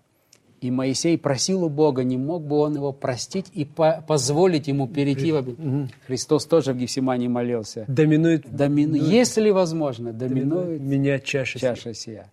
И 0.62 0.69
Моисей 0.69 1.17
просил 1.17 1.63
у 1.63 1.69
Бога, 1.69 2.04
не 2.04 2.17
мог 2.17 2.43
бы 2.43 2.58
он 2.58 2.76
его 2.76 2.91
простить 2.91 3.47
и 3.52 3.65
по- 3.65 4.04
позволить 4.08 4.67
ему 4.67 4.88
перейти 4.88 5.32
в 5.32 5.38
обет. 5.38 5.56
Христос 6.06 6.45
тоже 6.45 6.74
в 6.74 6.78
Гефсимании 6.78 7.28
молился. 7.28 7.86
Доминует, 7.88 8.45
Домину... 8.56 8.95
Если 8.95 9.50
возможно, 9.50 10.13
доминует 10.13 10.80
меня 10.80 11.17
чаша. 11.17 11.58
сия. 11.58 11.76
чаша 11.76 11.93
сия. 11.95 12.32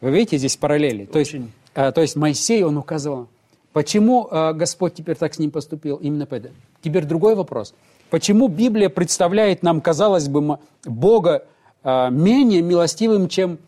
Вы 0.00 0.12
видите 0.12 0.38
здесь 0.38 0.56
параллели? 0.56 1.06
То 1.06 1.18
есть, 1.18 1.34
а, 1.74 1.90
то 1.90 2.02
есть 2.02 2.14
Моисей, 2.14 2.62
он 2.62 2.76
указывал, 2.78 3.26
почему 3.72 4.28
а, 4.30 4.52
Господь 4.52 4.94
теперь 4.94 5.16
так 5.16 5.34
с 5.34 5.40
ним 5.40 5.50
поступил? 5.50 5.96
Именно 5.96 6.26
поэтому. 6.26 6.54
Теперь 6.82 7.04
другой 7.04 7.34
вопрос. 7.34 7.74
Почему 8.10 8.46
Библия 8.46 8.88
представляет 8.88 9.64
нам, 9.64 9.80
казалось 9.80 10.28
бы, 10.28 10.60
Бога 10.84 11.46
а, 11.82 12.10
менее 12.10 12.62
милостивым, 12.62 13.28
чем 13.28 13.58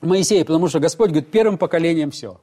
Моисей? 0.00 0.44
Потому 0.44 0.66
что 0.66 0.80
Господь 0.80 1.10
говорит, 1.10 1.30
первым 1.30 1.58
поколением 1.58 2.10
все. 2.10 2.40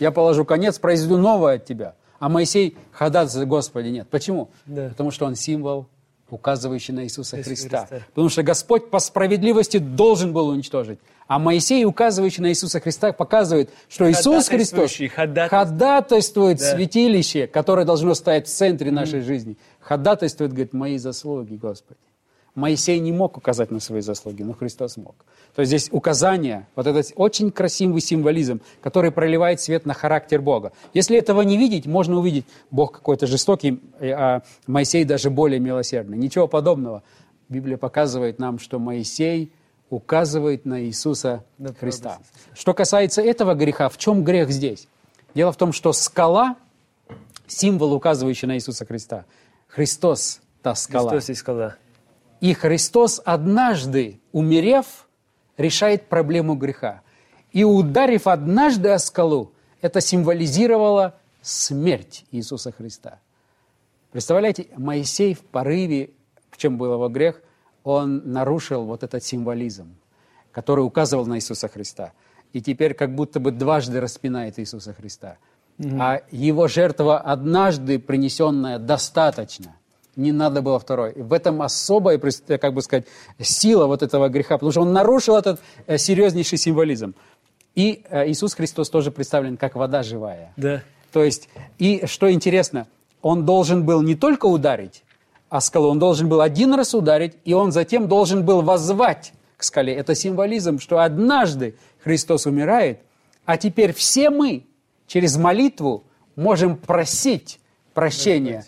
Я 0.00 0.10
положу 0.10 0.44
конец, 0.44 0.78
произведу 0.78 1.16
новое 1.18 1.56
от 1.56 1.64
тебя. 1.64 1.94
А 2.18 2.28
Моисей 2.28 2.76
ходатайствует, 2.92 3.48
Господи, 3.48 3.88
нет. 3.88 4.08
Почему? 4.10 4.50
Да. 4.66 4.88
Потому 4.88 5.10
что 5.12 5.26
он 5.26 5.36
символ, 5.36 5.86
указывающий 6.30 6.92
на 6.92 7.04
Иисуса 7.04 7.40
Христа. 7.42 7.86
Христа. 7.86 8.06
Потому 8.08 8.28
что 8.28 8.42
Господь 8.42 8.90
по 8.90 8.98
справедливости 8.98 9.78
должен 9.78 10.32
был 10.32 10.48
уничтожить. 10.48 10.98
А 11.28 11.38
Моисей, 11.38 11.84
указывающий 11.84 12.42
на 12.42 12.48
Иисуса 12.48 12.80
Христа, 12.80 13.12
показывает, 13.12 13.70
что 13.88 14.10
Иисус 14.10 14.48
Христос 14.48 14.92
ходатайствует. 15.14 15.50
ходатайствует 15.50 16.58
Да. 16.58 16.74
святилище, 16.74 17.46
которое 17.46 17.84
должно 17.84 18.14
стоять 18.14 18.46
в 18.46 18.50
центре 18.50 18.90
нашей 18.90 19.20
жизни. 19.20 19.56
Ходатайствует, 19.80 20.52
говорит, 20.52 20.72
мои 20.72 20.98
заслуги, 20.98 21.54
Господи. 21.54 22.00
Моисей 22.58 22.98
не 22.98 23.12
мог 23.12 23.36
указать 23.36 23.70
на 23.70 23.78
свои 23.78 24.00
заслуги, 24.00 24.42
но 24.42 24.52
Христос 24.52 24.96
мог. 24.96 25.14
То 25.54 25.60
есть 25.60 25.70
здесь 25.70 25.88
указание, 25.92 26.66
вот 26.74 26.88
этот 26.88 27.12
очень 27.14 27.52
красивый 27.52 28.00
символизм, 28.00 28.60
который 28.80 29.12
проливает 29.12 29.60
свет 29.60 29.86
на 29.86 29.94
характер 29.94 30.42
Бога. 30.42 30.72
Если 30.92 31.16
этого 31.16 31.42
не 31.42 31.56
видеть, 31.56 31.86
можно 31.86 32.18
увидеть, 32.18 32.46
Бог 32.72 32.90
какой-то 32.92 33.28
жестокий, 33.28 33.80
а 34.00 34.42
Моисей 34.66 35.04
даже 35.04 35.30
более 35.30 35.60
милосердный. 35.60 36.18
Ничего 36.18 36.48
подобного. 36.48 37.04
Библия 37.48 37.76
показывает 37.76 38.40
нам, 38.40 38.58
что 38.58 38.80
Моисей 38.80 39.52
указывает 39.88 40.66
на 40.66 40.82
Иисуса 40.82 41.44
На 41.58 41.72
Христа. 41.72 42.08
прообраз 42.08 42.28
Что 42.54 42.74
касается 42.74 43.22
этого 43.22 43.54
греха, 43.54 43.88
в 43.88 43.98
чем 43.98 44.24
грех 44.24 44.50
здесь? 44.50 44.88
Дело 45.32 45.52
в 45.52 45.56
том, 45.56 45.72
что 45.72 45.92
скала– 45.92 46.56
символ, 47.46 47.92
указывающий 47.92 48.48
на 48.48 48.56
Иисуса 48.56 48.84
Христа. 48.84 49.26
Христос– 49.68 50.40
та 50.62 50.74
скала. 50.74 51.10
Христос 51.10 51.30
и 51.30 51.34
скала. 51.34 51.76
И 52.40 52.54
Христос 52.54 53.20
однажды, 53.24 54.20
умерев, 54.32 55.08
решает 55.56 56.08
проблему 56.08 56.54
греха. 56.54 57.02
И 57.52 57.64
ударив 57.64 58.26
однажды 58.26 58.90
о 58.90 58.98
скалу, 58.98 59.52
это 59.80 60.00
символизировало 60.00 61.18
смерть 61.42 62.24
Иисуса 62.30 62.72
Христа. 62.72 63.18
Представляете, 64.12 64.68
Моисей 64.76 65.34
в 65.34 65.40
порыве, 65.40 66.10
в 66.50 66.56
чем 66.56 66.78
был 66.78 66.94
его 66.94 67.08
грех, 67.08 67.42
он 67.84 68.32
нарушил 68.32 68.84
вот 68.84 69.02
этот 69.02 69.24
символизм, 69.24 69.94
который 70.52 70.80
указывал 70.80 71.26
на 71.26 71.36
Иисуса 71.36 71.68
Христа. 71.68 72.12
И 72.52 72.60
теперь 72.60 72.94
как 72.94 73.14
будто 73.14 73.40
бы 73.40 73.50
дважды 73.50 74.00
распинает 74.00 74.58
Иисуса 74.58 74.92
Христа. 74.94 75.38
А 75.78 76.22
его 76.30 76.66
жертва 76.66 77.18
однажды 77.18 77.98
принесенная 77.98 78.78
достаточно. 78.78 79.76
Не 80.18 80.32
надо 80.32 80.62
было 80.62 80.80
второй. 80.80 81.12
И 81.12 81.22
в 81.22 81.32
этом 81.32 81.62
особая, 81.62 82.18
как 82.18 82.74
бы 82.74 82.82
сказать, 82.82 83.06
сила 83.40 83.86
вот 83.86 84.02
этого 84.02 84.28
греха, 84.28 84.56
потому 84.56 84.72
что 84.72 84.80
он 84.80 84.92
нарушил 84.92 85.36
этот 85.36 85.60
э, 85.86 85.96
серьезнейший 85.96 86.58
символизм. 86.58 87.14
И 87.76 88.02
э, 88.10 88.28
Иисус 88.28 88.54
Христос 88.54 88.90
тоже 88.90 89.12
представлен 89.12 89.56
как 89.56 89.76
вода 89.76 90.02
живая. 90.02 90.52
Да. 90.56 90.82
То 91.12 91.22
есть, 91.22 91.48
и 91.78 92.04
что 92.06 92.32
интересно, 92.32 92.88
он 93.22 93.44
должен 93.44 93.86
был 93.86 94.02
не 94.02 94.16
только 94.16 94.46
ударить 94.46 95.04
о 95.50 95.60
скалу, 95.60 95.88
он 95.88 96.00
должен 96.00 96.28
был 96.28 96.40
один 96.40 96.74
раз 96.74 96.94
ударить, 96.94 97.34
и 97.44 97.54
он 97.54 97.70
затем 97.70 98.08
должен 98.08 98.44
был 98.44 98.62
воззвать 98.62 99.32
к 99.56 99.62
скале. 99.62 99.94
Это 99.94 100.16
символизм, 100.16 100.80
что 100.80 100.98
однажды 100.98 101.76
Христос 102.02 102.46
умирает, 102.46 102.98
а 103.44 103.56
теперь 103.56 103.92
все 103.92 104.30
мы 104.30 104.66
через 105.06 105.36
молитву 105.36 106.02
можем 106.34 106.76
просить 106.76 107.60
прощения, 107.94 108.64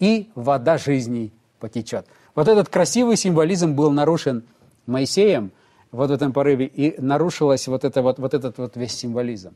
и 0.00 0.30
вода 0.34 0.78
жизни 0.78 1.32
потечет. 1.60 2.06
Вот 2.34 2.48
этот 2.48 2.68
красивый 2.68 3.16
символизм 3.16 3.74
был 3.74 3.92
нарушен 3.92 4.42
Моисеем 4.86 5.52
вот 5.92 6.10
в 6.10 6.12
этом 6.12 6.32
порыве, 6.32 6.66
и 6.66 7.00
нарушилось 7.00 7.68
вот, 7.68 7.84
это, 7.84 8.02
вот, 8.02 8.18
вот 8.18 8.34
этот 8.34 8.58
вот 8.58 8.76
весь 8.76 8.96
символизм. 8.96 9.52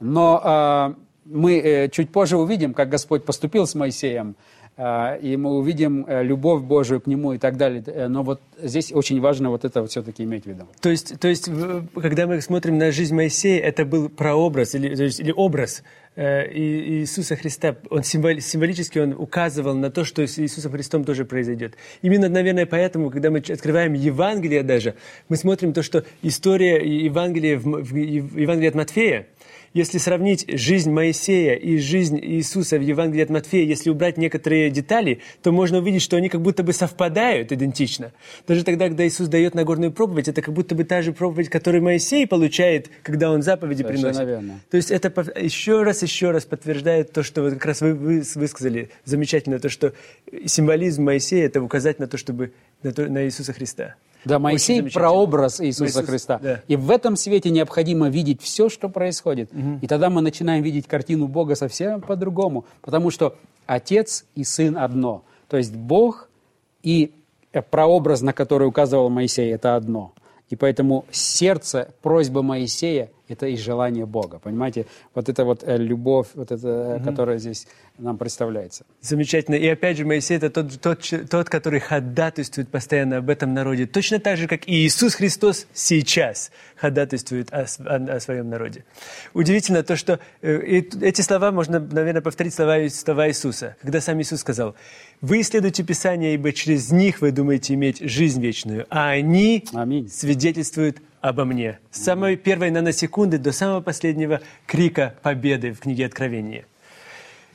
Но 0.00 0.40
э, 0.42 0.94
мы 1.24 1.58
э, 1.58 1.88
чуть 1.88 2.10
позже 2.10 2.36
увидим, 2.36 2.74
как 2.74 2.88
Господь 2.88 3.24
поступил 3.24 3.66
с 3.66 3.74
Моисеем, 3.74 4.36
и 5.22 5.36
мы 5.36 5.50
увидим 5.58 6.04
э, 6.08 6.24
любовь 6.24 6.62
Божию 6.62 7.00
к 7.00 7.06
нему 7.06 7.34
и 7.34 7.38
так 7.38 7.56
далее. 7.56 7.82
Э, 7.86 8.08
но 8.08 8.22
вот 8.22 8.40
здесь 8.60 8.92
очень 8.92 9.20
важно 9.20 9.50
вот 9.50 9.64
это 9.64 9.80
вот 9.82 9.90
все-таки 9.90 10.24
иметь 10.24 10.44
в 10.44 10.46
виду. 10.48 10.66
То 10.80 10.90
есть, 10.90 11.20
то 11.20 11.28
есть, 11.28 11.48
когда 11.94 12.26
мы 12.26 12.40
смотрим 12.40 12.78
на 12.78 12.90
жизнь 12.90 13.14
Моисея, 13.14 13.60
это 13.60 13.84
был 13.84 14.08
прообраз 14.08 14.74
или, 14.74 14.88
есть, 14.88 15.20
или 15.20 15.30
образ 15.30 15.84
э, 16.16 16.50
Иисуса 16.52 17.36
Христа. 17.36 17.76
Он 17.90 18.02
символ, 18.02 18.40
символически 18.40 18.98
он 18.98 19.12
указывал 19.12 19.74
на 19.74 19.90
то, 19.90 20.04
что 20.04 20.26
с 20.26 20.38
Иисусом 20.38 20.72
Христом 20.72 21.04
тоже 21.04 21.24
произойдет. 21.24 21.74
Именно, 22.00 22.28
наверное, 22.28 22.66
поэтому, 22.66 23.10
когда 23.10 23.30
мы 23.30 23.38
открываем 23.38 23.92
Евангелие 23.92 24.62
даже, 24.62 24.94
мы 25.28 25.36
смотрим 25.36 25.74
то, 25.74 25.82
что 25.82 26.04
история 26.22 26.78
Евангелия, 27.04 27.58
в, 27.58 27.64
в, 27.64 27.92
в 27.92 28.38
Евангелие 28.38 28.70
от 28.70 28.74
Матфея, 28.74 29.26
если 29.74 29.98
сравнить 29.98 30.44
жизнь 30.48 30.90
Моисея 30.90 31.54
и 31.54 31.78
жизнь 31.78 32.18
Иисуса 32.20 32.78
в 32.78 32.82
Евангелии 32.82 33.22
от 33.22 33.30
Матфея, 33.30 33.64
если 33.64 33.90
убрать 33.90 34.18
некоторые 34.18 34.70
детали, 34.70 35.20
то 35.42 35.52
можно 35.52 35.78
увидеть, 35.78 36.02
что 36.02 36.16
они 36.16 36.28
как 36.28 36.42
будто 36.42 36.62
бы 36.62 36.72
совпадают 36.72 37.52
идентично. 37.52 38.12
Даже 38.46 38.64
тогда, 38.64 38.88
когда 38.88 39.06
Иисус 39.06 39.28
дает 39.28 39.54
Нагорную 39.54 39.92
проповедь, 39.92 40.28
это 40.28 40.42
как 40.42 40.54
будто 40.54 40.74
бы 40.74 40.84
та 40.84 41.02
же 41.02 41.12
проповедь, 41.12 41.48
которую 41.48 41.82
Моисей 41.82 42.26
получает, 42.26 42.90
когда 43.02 43.30
он 43.30 43.42
заповеди 43.42 43.82
Совершенно 43.82 44.12
приносит. 44.12 44.28
Верно. 44.28 44.60
То 44.70 44.76
есть 44.76 44.90
это 44.90 45.08
еще 45.40 45.82
раз, 45.82 46.02
еще 46.02 46.30
раз 46.30 46.44
подтверждает 46.44 47.12
то, 47.12 47.22
что 47.22 47.42
вот 47.42 47.54
как 47.54 47.66
раз 47.66 47.80
вы, 47.80 47.94
вы 47.94 48.22
высказали 48.34 48.90
замечательно, 49.04 49.58
то, 49.58 49.68
что 49.68 49.92
символизм 50.44 51.04
Моисея– 51.04 51.46
это 51.46 51.62
указать 51.62 51.98
на 51.98 52.06
то, 52.06 52.16
чтобы 52.16 52.52
на, 52.82 52.92
то, 52.92 53.06
на 53.06 53.24
Иисуса 53.24 53.52
Христа. 53.52 53.94
Да, 54.24 54.38
Моисей– 54.38 54.82
прообраз 54.94 55.60
Иисуса 55.60 56.00
Иисус, 56.00 56.06
Христа. 56.06 56.38
Да. 56.42 56.62
И 56.68 56.76
в 56.76 56.90
этом 56.90 57.16
свете 57.16 57.50
необходимо 57.50 58.08
видеть 58.08 58.40
все, 58.40 58.68
что 58.68 58.88
происходит. 58.88 59.52
Угу. 59.52 59.78
И 59.82 59.86
тогда 59.86 60.10
мы 60.10 60.20
начинаем 60.20 60.62
видеть 60.62 60.86
картину 60.86 61.28
Бога 61.28 61.54
совсем 61.54 62.00
по-другому. 62.00 62.64
Потому 62.80 63.10
что 63.10 63.36
Отец 63.66 64.24
и 64.34 64.44
Сын 64.44 64.76
одно. 64.76 65.24
То 65.48 65.56
есть 65.56 65.74
Бог 65.74 66.28
и 66.82 67.12
прообраз, 67.70 68.22
на 68.22 68.32
который 68.32 68.66
указывал 68.68 69.10
Моисей, 69.10 69.52
это 69.52 69.76
одно. 69.76 70.12
И 70.50 70.56
поэтому 70.56 71.04
сердце, 71.10 71.88
просьба 72.02 72.42
Моисея– 72.42 73.10
это 73.32 73.46
и 73.46 73.56
желание 73.56 74.06
Бога. 74.06 74.38
Понимаете? 74.38 74.86
Вот 75.14 75.28
это 75.28 75.44
вот 75.44 75.62
э, 75.64 75.76
любовь, 75.76 76.28
вот 76.34 76.52
это, 76.52 76.96
угу. 76.96 77.04
которая 77.04 77.38
здесь 77.38 77.66
нам 77.98 78.18
представляется. 78.18 78.84
Замечательно. 79.00 79.56
И 79.56 79.66
опять 79.66 79.96
же, 79.96 80.04
Моисей– 80.04 80.36
это 80.38 80.50
тот, 80.50 80.80
тот, 80.80 81.12
тот, 81.30 81.48
который 81.48 81.80
ходатайствует 81.80 82.68
постоянно 82.68 83.18
об 83.18 83.30
этом 83.30 83.54
народе. 83.54 83.86
Точно 83.86 84.18
так 84.18 84.36
же, 84.36 84.46
как 84.46 84.68
и 84.68 84.86
Иисус 84.86 85.14
Христос 85.14 85.66
сейчас 85.72 86.50
ходатайствует 86.76 87.52
о, 87.52 87.66
о, 87.84 88.16
о 88.16 88.20
своем 88.20 88.48
народе. 88.48 88.84
Удивительно 89.34 89.82
то, 89.82 89.96
что 89.96 90.20
э, 90.40 90.82
эти 91.00 91.20
слова, 91.20 91.50
можно, 91.52 91.80
наверное, 91.80 92.22
повторить 92.22 92.54
слова, 92.54 92.88
слова 92.88 93.28
Иисуса, 93.28 93.76
когда 93.82 94.00
сам 94.00 94.20
Иисус 94.20 94.40
сказал– 94.40 94.74
вы 95.22 95.42
исследуете 95.42 95.84
Писание, 95.84 96.34
ибо 96.34 96.52
через 96.52 96.90
них 96.90 97.20
вы 97.20 97.30
думаете 97.30 97.74
иметь 97.74 98.00
жизнь 98.00 98.42
вечную, 98.42 98.86
а 98.90 99.10
они 99.10 99.64
Аминь. 99.72 100.08
свидетельствуют 100.08 100.98
обо 101.22 101.44
мне. 101.46 101.78
С 101.90 102.02
самой 102.02 102.36
первой 102.36 102.70
наносекунды 102.70 103.38
до 103.38 103.52
самого 103.52 103.80
последнего 103.80 104.42
крика 104.66 105.14
победы 105.22 105.72
в 105.72 105.80
книге 105.80 106.06
Откровения. 106.06 106.66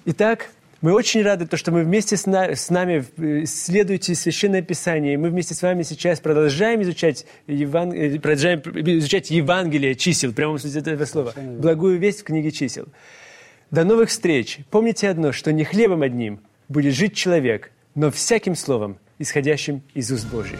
Итак, 0.05 0.49
мы 0.81 0.93
очень 0.93 1.21
рады, 1.21 1.45
то, 1.45 1.57
что 1.57 1.71
мы 1.71 1.83
вместе 1.83 2.17
с, 2.17 2.25
на, 2.25 2.55
с 2.55 2.69
нами 2.69 3.03
исследуете 3.43 4.15
Священное 4.15 4.61
Писание. 4.61 5.15
И 5.15 5.17
мы 5.17 5.29
вместе 5.29 5.53
с 5.53 5.61
вами 5.61 5.83
сейчас 5.83 6.19
продолжаем 6.19 6.81
изучать, 6.81 7.25
Еван... 7.45 7.91
Э, 7.91 8.19
продолжаем 8.19 8.61
изучать 8.61 9.29
Евангелие 9.29 9.95
чисел, 9.95 10.33
прямо 10.33 10.53
в 10.53 10.61
смысле 10.61 10.81
этого 10.81 11.05
слова. 11.05 11.33
Благую 11.35 11.99
весть 11.99 12.21
в 12.21 12.23
книге 12.23 12.51
чисел. 12.51 12.85
До 13.69 13.83
новых 13.83 14.09
встреч. 14.09 14.59
Помните 14.71 15.09
одно, 15.09 15.31
что 15.33 15.51
не 15.51 15.63
хлебом 15.63 16.01
одним– 16.01 16.39
будет 16.69 16.93
жить 16.93 17.15
человек, 17.15 17.71
но 17.95 18.11
всяким 18.11 18.55
словом, 18.55 18.97
исходящим 19.19 19.81
из 19.93 20.11
уст 20.11 20.27
Божьих. 20.29 20.59